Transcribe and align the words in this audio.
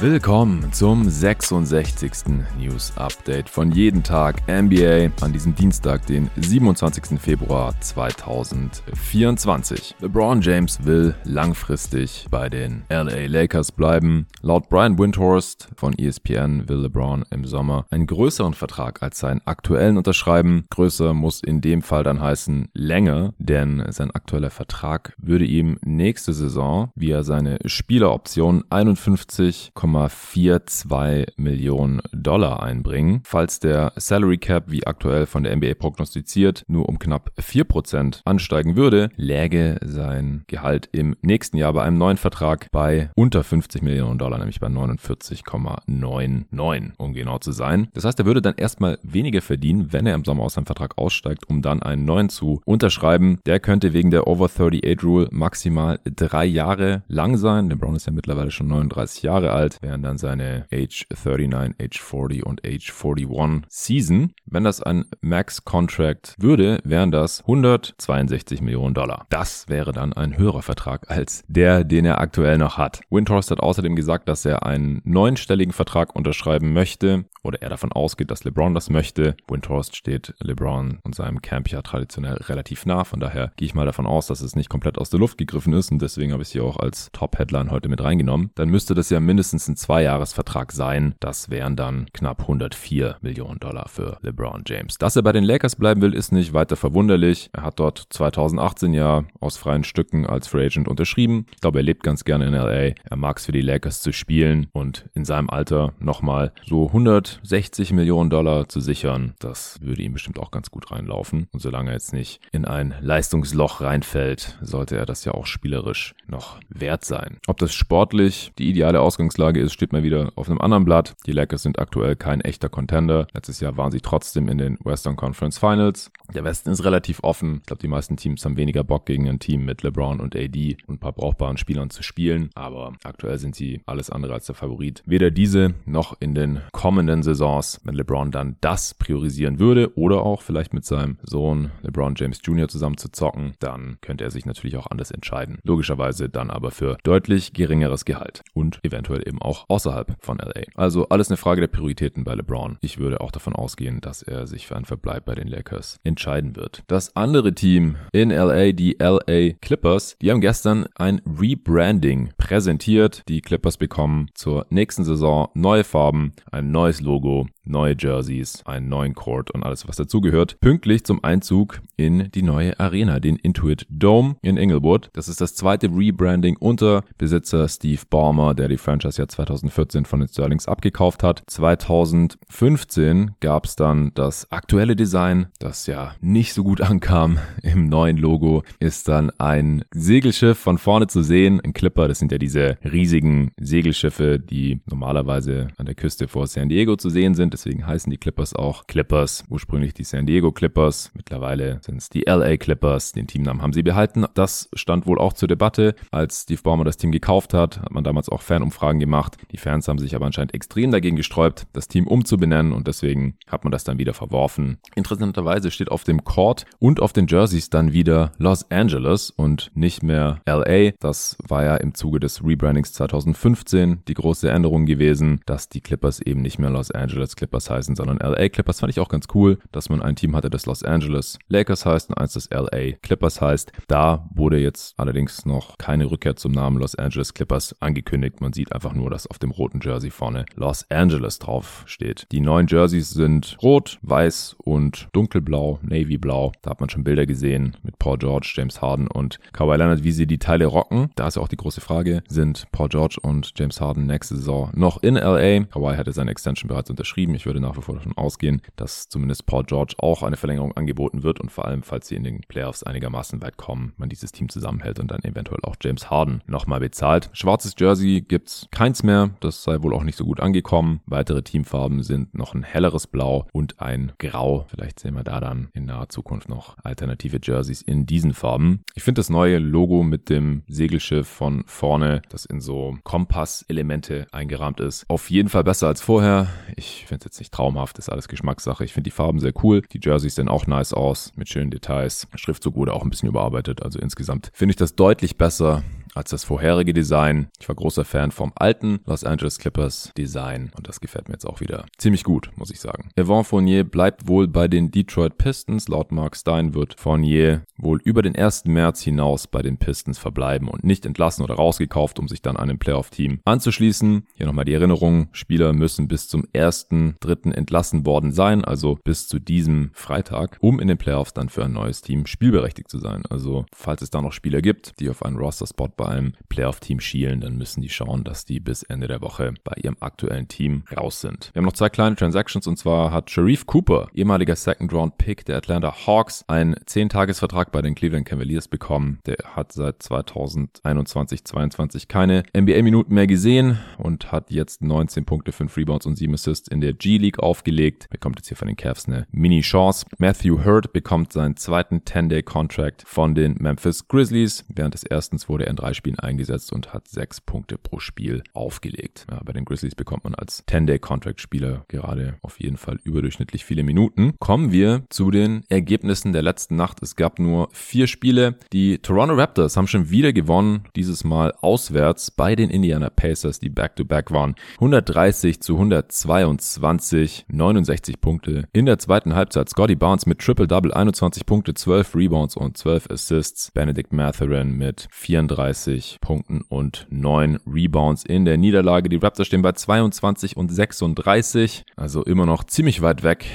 Willkommen 0.00 0.72
zum 0.72 1.10
66. 1.10 2.26
News 2.56 2.96
Update 2.96 3.48
von 3.48 3.72
jeden 3.72 4.04
Tag 4.04 4.36
NBA 4.46 5.10
an 5.20 5.32
diesem 5.32 5.56
Dienstag, 5.56 6.06
den 6.06 6.30
27. 6.36 7.18
Februar 7.18 7.74
2024. 7.80 9.96
LeBron 10.00 10.40
James 10.40 10.86
will 10.86 11.16
langfristig 11.24 12.28
bei 12.30 12.48
den 12.48 12.84
LA 12.88 13.26
Lakers 13.26 13.72
bleiben. 13.72 14.28
Laut 14.40 14.68
Brian 14.68 14.96
Windhorst 15.00 15.68
von 15.74 15.98
ESPN 15.98 16.68
will 16.68 16.82
LeBron 16.82 17.24
im 17.30 17.44
Sommer 17.44 17.84
einen 17.90 18.06
größeren 18.06 18.54
Vertrag 18.54 19.02
als 19.02 19.18
seinen 19.18 19.44
aktuellen 19.46 19.96
unterschreiben. 19.96 20.66
Größer 20.70 21.12
muss 21.12 21.42
in 21.42 21.60
dem 21.60 21.82
Fall 21.82 22.04
dann 22.04 22.20
heißen 22.20 22.68
länger, 22.72 23.34
denn 23.38 23.82
sein 23.88 24.12
aktueller 24.12 24.50
Vertrag 24.50 25.14
würde 25.18 25.44
ihm 25.44 25.76
nächste 25.84 26.32
Saison 26.32 26.92
via 26.94 27.24
seine 27.24 27.58
Spieleroption 27.64 28.62
51, 28.70 29.72
1,42 29.88 31.32
Millionen 31.36 32.00
Dollar 32.12 32.62
einbringen. 32.62 33.22
Falls 33.24 33.60
der 33.60 33.92
Salary 33.96 34.38
Cap, 34.38 34.64
wie 34.68 34.86
aktuell 34.86 35.26
von 35.26 35.42
der 35.42 35.54
NBA 35.56 35.74
prognostiziert, 35.74 36.64
nur 36.68 36.88
um 36.88 36.98
knapp 36.98 37.32
4% 37.40 38.20
ansteigen 38.24 38.76
würde, 38.76 39.10
läge 39.16 39.78
sein 39.84 40.44
Gehalt 40.46 40.88
im 40.92 41.16
nächsten 41.22 41.56
Jahr 41.56 41.72
bei 41.72 41.82
einem 41.82 41.98
neuen 41.98 42.16
Vertrag 42.16 42.70
bei 42.70 43.10
unter 43.14 43.44
50 43.44 43.82
Millionen 43.82 44.18
Dollar, 44.18 44.38
nämlich 44.38 44.60
bei 44.60 44.68
49,99, 44.68 46.92
um 46.96 47.14
genau 47.14 47.38
zu 47.38 47.52
sein. 47.52 47.88
Das 47.94 48.04
heißt, 48.04 48.18
er 48.18 48.26
würde 48.26 48.42
dann 48.42 48.54
erstmal 48.56 48.98
weniger 49.02 49.40
verdienen, 49.40 49.92
wenn 49.92 50.06
er 50.06 50.14
im 50.14 50.24
Sommer 50.24 50.44
aus 50.44 50.54
seinem 50.54 50.66
Vertrag 50.66 50.98
aussteigt, 50.98 51.48
um 51.48 51.62
dann 51.62 51.82
einen 51.82 52.04
neuen 52.04 52.28
zu 52.28 52.60
unterschreiben. 52.64 53.38
Der 53.46 53.60
könnte 53.60 53.92
wegen 53.92 54.10
der 54.10 54.26
Over 54.26 54.46
38 54.46 55.02
Rule 55.02 55.28
maximal 55.30 56.00
drei 56.04 56.44
Jahre 56.44 57.02
lang 57.08 57.36
sein. 57.36 57.68
LeBron 57.68 57.96
ist 57.96 58.06
ja 58.06 58.12
mittlerweile 58.12 58.50
schon 58.50 58.68
39 58.68 59.22
Jahre 59.22 59.52
alt 59.52 59.77
wären 59.80 60.02
dann 60.02 60.18
seine 60.18 60.66
Age 60.72 61.06
39, 61.10 61.76
Age 61.80 62.00
40 62.00 62.46
und 62.46 62.66
Age 62.66 62.92
41 62.92 63.64
Season. 63.68 64.32
Wenn 64.46 64.64
das 64.64 64.82
ein 64.82 65.06
Max 65.20 65.64
Contract 65.64 66.34
würde, 66.38 66.80
wären 66.84 67.10
das 67.10 67.40
162 67.40 68.60
Millionen 68.60 68.94
Dollar. 68.94 69.26
Das 69.30 69.68
wäre 69.68 69.92
dann 69.92 70.12
ein 70.12 70.36
höherer 70.36 70.62
Vertrag 70.62 71.10
als 71.10 71.44
der, 71.48 71.84
den 71.84 72.04
er 72.04 72.20
aktuell 72.20 72.58
noch 72.58 72.78
hat. 72.78 73.00
Windhorst 73.10 73.50
hat 73.50 73.60
außerdem 73.60 73.96
gesagt, 73.96 74.28
dass 74.28 74.44
er 74.44 74.64
einen 74.66 75.00
neunstelligen 75.04 75.72
Vertrag 75.72 76.14
unterschreiben 76.14 76.72
möchte 76.72 77.24
oder 77.42 77.62
er 77.62 77.68
davon 77.68 77.92
ausgeht, 77.92 78.30
dass 78.30 78.44
LeBron 78.44 78.74
das 78.74 78.90
möchte. 78.90 79.36
Windhorst 79.48 79.96
steht 79.96 80.34
LeBron 80.40 80.98
und 81.02 81.14
seinem 81.14 81.42
Camp 81.42 81.70
ja 81.70 81.82
traditionell 81.82 82.34
relativ 82.34 82.86
nah. 82.86 83.04
Von 83.04 83.20
daher 83.20 83.52
gehe 83.56 83.66
ich 83.66 83.74
mal 83.74 83.86
davon 83.86 84.06
aus, 84.06 84.26
dass 84.26 84.40
es 84.40 84.56
nicht 84.56 84.68
komplett 84.68 84.98
aus 84.98 85.10
der 85.10 85.20
Luft 85.20 85.38
gegriffen 85.38 85.72
ist 85.72 85.90
und 85.90 86.02
deswegen 86.02 86.32
habe 86.32 86.42
ich 86.42 86.48
es 86.48 86.52
hier 86.52 86.64
auch 86.64 86.78
als 86.78 87.10
Top-Headline 87.12 87.70
heute 87.70 87.88
mit 87.88 88.02
reingenommen. 88.02 88.50
Dann 88.54 88.68
müsste 88.68 88.94
das 88.94 89.10
ja 89.10 89.20
mindestens 89.20 89.68
ein 89.68 89.76
Zweijahresvertrag 89.76 90.72
sein. 90.72 91.14
Das 91.20 91.50
wären 91.50 91.76
dann 91.76 92.06
knapp 92.12 92.42
104 92.42 93.16
Millionen 93.20 93.60
Dollar 93.60 93.88
für 93.88 94.18
LeBron 94.22 94.62
James. 94.66 94.98
Dass 94.98 95.16
er 95.16 95.22
bei 95.22 95.32
den 95.32 95.44
Lakers 95.44 95.76
bleiben 95.76 96.00
will, 96.00 96.14
ist 96.14 96.32
nicht 96.32 96.52
weiter 96.52 96.76
verwunderlich. 96.76 97.50
Er 97.52 97.62
hat 97.62 97.80
dort 97.80 98.06
2018 98.10 98.94
ja 98.94 99.24
aus 99.40 99.56
freien 99.56 99.84
Stücken 99.84 100.26
als 100.26 100.48
Free 100.48 100.66
Agent 100.66 100.88
unterschrieben. 100.88 101.46
Ich 101.54 101.60
glaube, 101.60 101.78
er 101.78 101.84
lebt 101.84 102.02
ganz 102.02 102.24
gerne 102.24 102.46
in 102.46 102.54
LA. 102.54 102.94
Er 103.04 103.16
mag 103.16 103.38
es 103.38 103.46
für 103.46 103.52
die 103.52 103.62
Lakers 103.62 104.02
zu 104.02 104.12
spielen 104.12 104.68
und 104.72 105.08
in 105.14 105.24
seinem 105.24 105.50
Alter 105.50 105.94
nochmal 105.98 106.52
so 106.66 106.92
160 107.36 107.92
Millionen 107.92 108.30
Dollar 108.30 108.68
zu 108.68 108.80
sichern. 108.80 109.34
Das 109.38 109.78
würde 109.80 110.02
ihm 110.02 110.14
bestimmt 110.14 110.40
auch 110.40 110.50
ganz 110.50 110.70
gut 110.70 110.90
reinlaufen. 110.90 111.46
Und 111.52 111.60
solange 111.60 111.90
er 111.90 111.94
jetzt 111.94 112.12
nicht 112.12 112.40
in 112.50 112.64
ein 112.64 112.94
Leistungsloch 113.00 113.80
reinfällt, 113.80 114.58
sollte 114.60 114.96
er 114.96 115.06
das 115.06 115.24
ja 115.24 115.32
auch 115.32 115.46
spielerisch 115.46 116.14
noch 116.26 116.58
wert 116.68 117.04
sein. 117.04 117.38
Ob 117.46 117.58
das 117.58 117.72
sportlich 117.72 118.52
die 118.58 118.68
ideale 118.68 119.00
Ausgangslage 119.00 119.60
ist, 119.60 119.68
ist, 119.68 119.74
steht 119.74 119.92
mal 119.92 120.02
wieder 120.02 120.32
auf 120.34 120.48
einem 120.48 120.60
anderen 120.60 120.84
Blatt. 120.84 121.14
Die 121.26 121.32
Lakers 121.32 121.62
sind 121.62 121.78
aktuell 121.78 122.16
kein 122.16 122.40
echter 122.40 122.68
Contender. 122.68 123.26
Letztes 123.34 123.60
Jahr 123.60 123.76
waren 123.76 123.92
sie 123.92 124.00
trotzdem 124.00 124.48
in 124.48 124.58
den 124.58 124.78
Western 124.82 125.16
Conference 125.16 125.58
Finals. 125.58 126.10
Der 126.34 126.44
Westen 126.44 126.70
ist 126.70 126.84
relativ 126.84 127.22
offen. 127.22 127.58
Ich 127.60 127.66
glaube, 127.66 127.80
die 127.80 127.88
meisten 127.88 128.16
Teams 128.16 128.44
haben 128.44 128.56
weniger 128.56 128.84
Bock 128.84 129.06
gegen 129.06 129.28
ein 129.28 129.38
Team 129.38 129.64
mit 129.64 129.82
LeBron 129.82 130.20
und 130.20 130.34
AD 130.34 130.76
und 130.86 130.96
ein 130.96 130.98
paar 130.98 131.12
brauchbaren 131.12 131.56
Spielern 131.56 131.90
zu 131.90 132.02
spielen. 132.02 132.50
Aber 132.54 132.94
aktuell 133.04 133.38
sind 133.38 133.54
sie 133.54 133.80
alles 133.86 134.10
andere 134.10 134.34
als 134.34 134.46
der 134.46 134.54
Favorit. 134.54 135.02
Weder 135.06 135.30
diese 135.30 135.74
noch 135.84 136.16
in 136.20 136.34
den 136.34 136.60
kommenden 136.72 137.17
Saisons, 137.22 137.80
wenn 137.84 137.94
LeBron 137.94 138.30
dann 138.30 138.56
das 138.60 138.94
priorisieren 138.94 139.58
würde 139.58 139.96
oder 139.96 140.22
auch 140.22 140.42
vielleicht 140.42 140.72
mit 140.72 140.84
seinem 140.84 141.18
Sohn 141.22 141.72
LeBron 141.82 142.14
James 142.16 142.40
Jr. 142.42 142.68
zusammen 142.68 142.96
zu 142.96 143.10
zocken, 143.10 143.54
dann 143.58 143.98
könnte 144.00 144.24
er 144.24 144.30
sich 144.30 144.46
natürlich 144.46 144.76
auch 144.76 144.90
anders 144.90 145.10
entscheiden. 145.10 145.58
Logischerweise 145.62 146.28
dann 146.28 146.50
aber 146.50 146.70
für 146.70 146.96
deutlich 147.02 147.52
geringeres 147.52 148.04
Gehalt 148.04 148.42
und 148.54 148.78
eventuell 148.82 149.26
eben 149.26 149.42
auch 149.42 149.48
auch 149.48 149.64
außerhalb 149.68 150.16
von 150.20 150.38
LA. 150.38 150.62
Also 150.74 151.08
alles 151.08 151.28
eine 151.28 151.36
Frage 151.36 151.60
der 151.60 151.68
Prioritäten 151.68 152.24
bei 152.24 152.34
LeBron. 152.34 152.78
Ich 152.80 152.98
würde 152.98 153.20
auch 153.20 153.30
davon 153.30 153.54
ausgehen, 153.54 154.00
dass 154.00 154.22
er 154.22 154.46
sich 154.46 154.66
für 154.66 154.76
einen 154.76 154.84
Verbleib 154.84 155.24
bei 155.24 155.34
den 155.34 155.48
Lakers 155.48 155.98
entscheiden 156.04 156.56
wird. 156.56 156.82
Das 156.86 157.16
andere 157.16 157.54
Team 157.54 157.96
in 158.12 158.30
LA, 158.30 158.72
die 158.72 158.96
LA 159.00 159.54
Clippers, 159.60 160.16
die 160.20 160.30
haben 160.30 160.40
gestern 160.40 160.86
ein 160.96 161.20
Rebranding 161.26 162.30
präsentiert. 162.36 163.22
Die 163.28 163.40
Clippers 163.40 163.76
bekommen 163.76 164.28
zur 164.34 164.66
nächsten 164.70 165.04
Saison 165.04 165.48
neue 165.54 165.84
Farben, 165.84 166.32
ein 166.52 166.70
neues 166.70 167.00
Logo, 167.08 167.46
neue 167.64 167.96
Jerseys, 167.98 168.62
einen 168.66 168.90
neuen 168.90 169.14
Court 169.14 169.50
und 169.50 169.62
alles, 169.62 169.88
was 169.88 169.96
dazugehört, 169.96 170.60
pünktlich 170.60 171.04
zum 171.04 171.24
Einzug 171.24 171.80
in 171.96 172.30
die 172.32 172.42
neue 172.42 172.78
Arena, 172.78 173.18
den 173.18 173.36
Intuit 173.36 173.86
Dome 173.88 174.36
in 174.42 174.58
Inglewood. 174.58 175.08
Das 175.14 175.26
ist 175.26 175.40
das 175.40 175.54
zweite 175.54 175.88
Rebranding 175.88 176.58
unter 176.58 177.04
Besitzer 177.16 177.66
Steve 177.66 178.02
Ballmer, 178.10 178.54
der 178.54 178.68
die 178.68 178.76
Franchise 178.76 179.22
ja 179.22 179.26
2014 179.26 180.04
von 180.04 180.20
den 180.20 180.28
Sterlings 180.28 180.68
abgekauft 180.68 181.22
hat. 181.22 181.44
2015 181.46 183.30
gab 183.40 183.64
es 183.64 183.74
dann 183.74 184.12
das 184.14 184.52
aktuelle 184.52 184.94
Design, 184.94 185.46
das 185.58 185.86
ja 185.86 186.14
nicht 186.20 186.52
so 186.52 186.64
gut 186.64 186.80
ankam 186.82 187.38
im 187.62 187.88
neuen 187.88 188.18
Logo, 188.18 188.64
ist 188.80 189.08
dann 189.08 189.30
ein 189.38 189.82
Segelschiff 189.94 190.58
von 190.58 190.76
vorne 190.76 191.06
zu 191.06 191.22
sehen, 191.22 191.58
ein 191.64 191.72
Clipper, 191.72 192.06
das 192.06 192.18
sind 192.18 192.32
ja 192.32 192.38
diese 192.38 192.76
riesigen 192.84 193.52
Segelschiffe, 193.58 194.38
die 194.38 194.82
normalerweise 194.84 195.68
an 195.78 195.86
der 195.86 195.94
Küste 195.94 196.28
vor 196.28 196.46
San 196.46 196.68
Diego 196.68 196.97
zu 196.98 197.10
sehen 197.10 197.34
sind. 197.34 197.52
Deswegen 197.52 197.86
heißen 197.86 198.10
die 198.10 198.18
Clippers 198.18 198.54
auch 198.54 198.86
Clippers. 198.86 199.44
Ursprünglich 199.48 199.94
die 199.94 200.04
San 200.04 200.26
Diego 200.26 200.52
Clippers. 200.52 201.10
Mittlerweile 201.14 201.80
sind 201.82 201.98
es 201.98 202.08
die 202.08 202.24
LA 202.26 202.56
Clippers. 202.56 203.12
Den 203.12 203.26
Teamnamen 203.26 203.62
haben 203.62 203.72
sie 203.72 203.82
behalten. 203.82 204.26
Das 204.34 204.68
stand 204.74 205.06
wohl 205.06 205.18
auch 205.18 205.32
zur 205.32 205.48
Debatte. 205.48 205.94
Als 206.10 206.42
Steve 206.42 206.62
Ballmer 206.62 206.84
das 206.84 206.96
Team 206.96 207.12
gekauft 207.12 207.54
hat, 207.54 207.80
hat 207.80 207.92
man 207.92 208.04
damals 208.04 208.28
auch 208.28 208.42
Fanumfragen 208.42 209.00
gemacht. 209.00 209.36
Die 209.52 209.56
Fans 209.56 209.88
haben 209.88 209.98
sich 209.98 210.14
aber 210.14 210.26
anscheinend 210.26 210.54
extrem 210.54 210.90
dagegen 210.90 211.16
gesträubt, 211.16 211.66
das 211.72 211.88
Team 211.88 212.06
umzubenennen 212.06 212.72
und 212.72 212.86
deswegen 212.86 213.36
hat 213.46 213.64
man 213.64 213.72
das 213.72 213.84
dann 213.84 213.98
wieder 213.98 214.14
verworfen. 214.14 214.78
Interessanterweise 214.94 215.70
steht 215.70 215.90
auf 215.90 216.04
dem 216.04 216.24
Court 216.24 216.64
und 216.78 217.00
auf 217.00 217.12
den 217.12 217.26
Jerseys 217.26 217.70
dann 217.70 217.92
wieder 217.92 218.32
Los 218.38 218.70
Angeles 218.70 219.30
und 219.30 219.70
nicht 219.74 220.02
mehr 220.02 220.40
LA. 220.46 220.92
Das 221.00 221.36
war 221.46 221.64
ja 221.64 221.76
im 221.76 221.94
Zuge 221.94 222.20
des 222.20 222.44
Rebrandings 222.44 222.92
2015 222.92 224.02
die 224.08 224.14
große 224.14 224.50
Änderung 224.50 224.86
gewesen, 224.86 225.40
dass 225.46 225.68
die 225.68 225.80
Clippers 225.80 226.20
eben 226.20 226.42
nicht 226.42 226.58
mehr 226.58 226.70
Los 226.70 226.87
Angeles 226.90 227.36
Clippers 227.36 227.58
Clippers 227.58 227.70
heißen, 227.70 227.96
sondern 227.96 228.18
LA 228.18 228.48
Clippers 228.48 228.80
fand 228.80 228.92
ich 228.92 229.00
auch 229.00 229.08
ganz 229.08 229.26
cool, 229.34 229.58
dass 229.72 229.88
man 229.88 230.02
ein 230.02 230.16
Team 230.16 230.36
hatte, 230.36 230.50
das 230.50 230.66
Los 230.66 230.82
Angeles 230.82 231.38
Lakers 231.48 231.84
heißt 231.86 232.10
und 232.10 232.18
eins, 232.18 232.34
das 232.34 232.50
LA 232.50 232.92
Clippers 233.02 233.40
heißt. 233.40 233.72
Da 233.88 234.28
wurde 234.34 234.58
jetzt 234.58 234.94
allerdings 234.98 235.44
noch 235.44 235.76
keine 235.78 236.10
Rückkehr 236.10 236.36
zum 236.36 236.52
Namen 236.52 236.78
Los 236.78 236.94
Angeles 236.94 237.34
Clippers 237.34 237.74
angekündigt. 237.80 238.40
Man 238.40 238.52
sieht 238.52 238.72
einfach 238.72 238.92
nur, 238.92 239.10
dass 239.10 239.26
auf 239.26 239.38
dem 239.38 239.50
roten 239.50 239.80
Jersey 239.82 240.10
vorne 240.10 240.44
Los 240.54 240.84
Angeles 240.90 241.38
drauf 241.38 241.84
steht. 241.86 242.26
Die 242.32 242.40
neuen 242.40 242.66
Jerseys 242.66 243.10
sind 243.10 243.56
rot, 243.62 243.98
weiß 244.02 244.56
und 244.58 245.08
dunkelblau, 245.12 245.78
navyblau. 245.82 246.52
Da 246.62 246.70
hat 246.70 246.80
man 246.80 246.90
schon 246.90 247.04
Bilder 247.04 247.26
gesehen 247.26 247.76
mit 247.82 247.98
Paul 247.98 248.18
George, 248.18 248.52
James 248.54 248.80
Harden 248.80 249.08
und 249.08 249.38
Kawhi 249.52 249.76
Leonard, 249.76 250.04
wie 250.04 250.12
sie 250.12 250.26
die 250.26 250.38
Teile 250.38 250.66
rocken. 250.66 251.10
Da 251.16 251.26
ist 251.26 251.36
ja 251.36 251.42
auch 251.42 251.48
die 251.48 251.56
große 251.56 251.80
Frage, 251.80 252.22
sind 252.28 252.66
Paul 252.72 252.88
George 252.88 253.16
und 253.22 253.52
James 253.56 253.80
Harden 253.80 254.06
nächste 254.06 254.36
Saison 254.36 254.70
noch 254.74 255.02
in 255.02 255.14
LA? 255.14 255.64
Kawhi 255.64 255.96
hatte 255.96 256.12
seine 256.12 256.30
Extension 256.30 256.68
bereits 256.68 256.77
unterschrieben. 256.90 257.34
Ich 257.34 257.46
würde 257.46 257.60
nach 257.60 257.76
wie 257.76 257.82
vor 257.82 257.94
davon 257.94 258.16
ausgehen, 258.16 258.62
dass 258.76 259.08
zumindest 259.08 259.46
Paul 259.46 259.64
George 259.64 259.94
auch 259.98 260.22
eine 260.22 260.36
Verlängerung 260.36 260.76
angeboten 260.76 261.22
wird 261.22 261.40
und 261.40 261.50
vor 261.50 261.66
allem, 261.66 261.82
falls 261.82 262.08
sie 262.08 262.16
in 262.16 262.24
den 262.24 262.40
Playoffs 262.42 262.82
einigermaßen 262.82 263.42
weit 263.42 263.56
kommen, 263.56 263.92
man 263.96 264.08
dieses 264.08 264.32
Team 264.32 264.48
zusammenhält 264.48 265.00
und 265.00 265.10
dann 265.10 265.22
eventuell 265.24 265.60
auch 265.62 265.76
James 265.80 266.10
Harden 266.10 266.42
nochmal 266.46 266.80
bezahlt. 266.80 267.30
Schwarzes 267.32 267.74
Jersey 267.78 268.20
gibt's 268.20 268.68
keins 268.70 269.02
mehr, 269.02 269.30
das 269.40 269.62
sei 269.62 269.82
wohl 269.82 269.94
auch 269.94 270.04
nicht 270.04 270.16
so 270.16 270.24
gut 270.24 270.40
angekommen. 270.40 271.00
Weitere 271.06 271.42
Teamfarben 271.42 272.02
sind 272.02 272.34
noch 272.34 272.54
ein 272.54 272.62
helleres 272.62 273.06
Blau 273.06 273.46
und 273.52 273.80
ein 273.80 274.12
Grau. 274.18 274.66
Vielleicht 274.68 275.00
sehen 275.00 275.14
wir 275.14 275.24
da 275.24 275.40
dann 275.40 275.68
in 275.74 275.86
naher 275.86 276.08
Zukunft 276.08 276.48
noch 276.48 276.76
alternative 276.82 277.38
Jerseys 277.42 277.82
in 277.82 278.06
diesen 278.06 278.34
Farben. 278.34 278.82
Ich 278.94 279.02
finde 279.02 279.18
das 279.18 279.30
neue 279.30 279.58
Logo 279.58 280.02
mit 280.02 280.28
dem 280.28 280.62
Segelschiff 280.68 281.28
von 281.28 281.64
vorne, 281.66 282.22
das 282.28 282.44
in 282.44 282.60
so 282.60 282.96
Kompass-Elemente 283.04 284.26
eingerahmt 284.32 284.80
ist, 284.80 285.04
auf 285.08 285.30
jeden 285.30 285.48
Fall 285.48 285.64
besser 285.64 285.88
als 285.88 286.00
vorher. 286.00 286.48
Ich 286.76 287.06
finde 287.06 287.26
jetzt 287.26 287.38
nicht 287.38 287.52
traumhaft, 287.52 287.98
ist 287.98 288.08
alles 288.08 288.28
Geschmackssache. 288.28 288.84
Ich 288.84 288.92
finde 288.92 289.10
die 289.10 289.14
Farben 289.14 289.40
sehr 289.40 289.52
cool. 289.62 289.82
Die 289.92 290.00
Jerseys 290.02 290.34
sehen 290.34 290.48
auch 290.48 290.66
nice 290.66 290.92
aus, 290.92 291.32
mit 291.36 291.48
schönen 291.48 291.70
Details. 291.70 292.28
Schriftzug 292.34 292.76
wurde 292.76 292.92
auch 292.92 293.02
ein 293.02 293.10
bisschen 293.10 293.28
überarbeitet. 293.28 293.82
Also 293.82 293.98
insgesamt 293.98 294.50
finde 294.52 294.72
ich 294.72 294.76
das 294.76 294.94
deutlich 294.94 295.36
besser 295.36 295.82
als 296.18 296.30
das 296.30 296.44
vorherige 296.44 296.92
Design. 296.92 297.48
Ich 297.60 297.68
war 297.68 297.76
großer 297.76 298.04
Fan 298.04 298.32
vom 298.32 298.52
alten 298.56 298.98
Los 299.06 299.22
Angeles 299.22 299.58
Clippers 299.58 300.12
Design 300.18 300.72
und 300.76 300.88
das 300.88 301.00
gefällt 301.00 301.28
mir 301.28 301.34
jetzt 301.34 301.46
auch 301.46 301.60
wieder 301.60 301.86
ziemlich 301.96 302.24
gut, 302.24 302.50
muss 302.56 302.70
ich 302.70 302.80
sagen. 302.80 303.10
Evan 303.14 303.44
Fournier 303.44 303.84
bleibt 303.84 304.26
wohl 304.26 304.48
bei 304.48 304.66
den 304.66 304.90
Detroit 304.90 305.38
Pistons. 305.38 305.88
Laut 305.88 306.10
Mark 306.10 306.36
Stein 306.36 306.74
wird 306.74 306.98
Fournier 306.98 307.62
wohl 307.76 308.00
über 308.02 308.22
den 308.22 308.34
1. 308.34 308.64
März 308.64 309.02
hinaus 309.02 309.46
bei 309.46 309.62
den 309.62 309.78
Pistons 309.78 310.18
verbleiben 310.18 310.68
und 310.68 310.82
nicht 310.82 311.06
entlassen 311.06 311.44
oder 311.44 311.54
rausgekauft, 311.54 312.18
um 312.18 312.26
sich 312.26 312.42
dann 312.42 312.56
einem 312.56 312.80
Playoff-Team 312.80 313.40
anzuschließen. 313.44 314.26
Hier 314.34 314.46
nochmal 314.46 314.64
die 314.64 314.74
Erinnerung, 314.74 315.28
Spieler 315.30 315.72
müssen 315.72 316.08
bis 316.08 316.26
zum 316.26 316.44
1.3. 316.46 317.52
entlassen 317.52 318.04
worden 318.04 318.32
sein, 318.32 318.64
also 318.64 318.98
bis 319.04 319.28
zu 319.28 319.38
diesem 319.38 319.90
Freitag, 319.92 320.58
um 320.60 320.80
in 320.80 320.88
den 320.88 320.98
Playoffs 320.98 321.32
dann 321.32 321.48
für 321.48 321.64
ein 321.64 321.72
neues 321.72 322.02
Team 322.02 322.26
spielberechtigt 322.26 322.90
zu 322.90 322.98
sein. 322.98 323.22
Also 323.30 323.66
falls 323.72 324.02
es 324.02 324.10
da 324.10 324.20
noch 324.20 324.32
Spieler 324.32 324.60
gibt, 324.60 324.98
die 324.98 325.08
auf 325.08 325.22
einen 325.22 325.36
Roster-Spot 325.36 325.88
bei 325.96 326.07
einem 326.08 326.34
Playoff-Team 326.48 327.00
schielen, 327.00 327.40
dann 327.40 327.56
müssen 327.56 327.82
die 327.82 327.88
schauen, 327.88 328.24
dass 328.24 328.44
die 328.44 328.60
bis 328.60 328.82
Ende 328.82 329.08
der 329.08 329.20
Woche 329.20 329.54
bei 329.64 329.74
ihrem 329.82 329.96
aktuellen 330.00 330.48
Team 330.48 330.84
raus 330.96 331.20
sind. 331.20 331.50
Wir 331.52 331.60
haben 331.60 331.66
noch 331.66 331.72
zwei 331.72 331.88
kleine 331.88 332.16
Transactions 332.16 332.66
und 332.66 332.76
zwar 332.78 333.12
hat 333.12 333.30
Sharif 333.30 333.66
Cooper, 333.66 334.08
ehemaliger 334.14 334.56
Second-Round-Pick 334.56 335.44
der 335.44 335.56
Atlanta 335.56 336.06
Hawks, 336.06 336.44
einen 336.48 336.74
10-Tages-Vertrag 336.74 337.72
bei 337.72 337.82
den 337.82 337.94
Cleveland 337.94 338.26
Cavaliers 338.26 338.68
bekommen. 338.68 339.20
Der 339.26 339.36
hat 339.54 339.72
seit 339.72 340.02
2021, 340.02 341.44
22 341.44 342.08
keine 342.08 342.42
NBA-Minuten 342.56 343.14
mehr 343.14 343.26
gesehen 343.26 343.78
und 343.98 344.32
hat 344.32 344.50
jetzt 344.50 344.82
19 344.82 345.24
Punkte, 345.24 345.52
5 345.52 345.76
Rebounds 345.76 346.06
und 346.06 346.16
7 346.16 346.34
Assists 346.34 346.68
in 346.68 346.80
der 346.80 346.94
G-League 346.94 347.38
aufgelegt. 347.38 348.08
Bekommt 348.10 348.38
jetzt 348.38 348.48
hier 348.48 348.56
von 348.56 348.68
den 348.68 348.76
Cavs 348.76 349.06
eine 349.06 349.26
Mini-Chance. 349.30 350.06
Matthew 350.18 350.64
Hurd 350.64 350.92
bekommt 350.92 351.32
seinen 351.32 351.56
zweiten 351.56 351.98
10-Day-Contract 351.98 353.04
von 353.06 353.34
den 353.34 353.56
Memphis 353.58 354.08
Grizzlies. 354.08 354.64
Während 354.68 354.94
des 354.94 355.02
erstens 355.02 355.48
wurde 355.48 355.64
er 355.64 355.70
in 355.70 355.76
drei 355.76 355.94
Spielen 355.98 356.18
eingesetzt 356.18 356.72
und 356.72 356.94
hat 356.94 357.08
6 357.08 357.42
Punkte 357.42 357.76
pro 357.76 357.98
Spiel 357.98 358.42
aufgelegt. 358.54 359.26
Ja, 359.30 359.40
bei 359.44 359.52
den 359.52 359.66
Grizzlies 359.66 359.94
bekommt 359.94 360.24
man 360.24 360.34
als 360.34 360.66
10-Day-Contract-Spieler 360.66 361.84
gerade 361.88 362.36
auf 362.42 362.60
jeden 362.60 362.78
Fall 362.78 362.98
überdurchschnittlich 363.04 363.64
viele 363.64 363.82
Minuten. 363.82 364.32
Kommen 364.38 364.72
wir 364.72 365.02
zu 365.10 365.30
den 365.30 365.64
Ergebnissen 365.68 366.32
der 366.32 366.42
letzten 366.42 366.76
Nacht. 366.76 367.02
Es 367.02 367.16
gab 367.16 367.38
nur 367.38 367.68
vier 367.72 368.06
Spiele. 368.06 368.56
Die 368.72 368.98
Toronto 368.98 369.34
Raptors 369.34 369.76
haben 369.76 369.86
schon 369.86 370.10
wieder 370.10 370.32
gewonnen, 370.32 370.84
dieses 370.96 371.24
Mal 371.24 371.52
auswärts 371.60 372.30
bei 372.30 372.56
den 372.56 372.70
Indiana 372.70 373.10
Pacers, 373.10 373.58
die 373.58 373.68
back-to-back 373.68 374.28
-back 374.28 374.34
waren. 374.34 374.54
130 374.74 375.60
zu 375.60 375.74
122, 375.74 377.46
69 377.48 378.20
Punkte. 378.20 378.68
In 378.72 378.86
der 378.86 378.98
zweiten 378.98 379.34
Halbzeit 379.34 379.68
Scotty 379.68 379.96
Barnes 379.96 380.26
mit 380.26 380.38
Triple-Double, 380.38 380.94
21 380.94 381.44
Punkte, 381.44 381.74
12 381.74 382.14
Rebounds 382.14 382.56
und 382.56 382.76
12 382.76 383.10
Assists. 383.10 383.70
Benedict 383.72 384.12
Mathurin 384.12 384.76
mit 384.76 385.08
34 385.10 385.77
Punkten 386.20 386.62
und 386.68 387.06
9 387.10 387.58
Rebounds 387.66 388.24
in 388.24 388.44
der 388.44 388.56
Niederlage. 388.56 389.08
Die 389.08 389.16
Raptors 389.16 389.46
stehen 389.46 389.62
bei 389.62 389.72
22 389.72 390.56
und 390.56 390.72
36, 390.72 391.84
also 391.96 392.22
immer 392.24 392.46
noch 392.46 392.64
ziemlich 392.64 393.02
weit 393.02 393.22
weg 393.22 393.46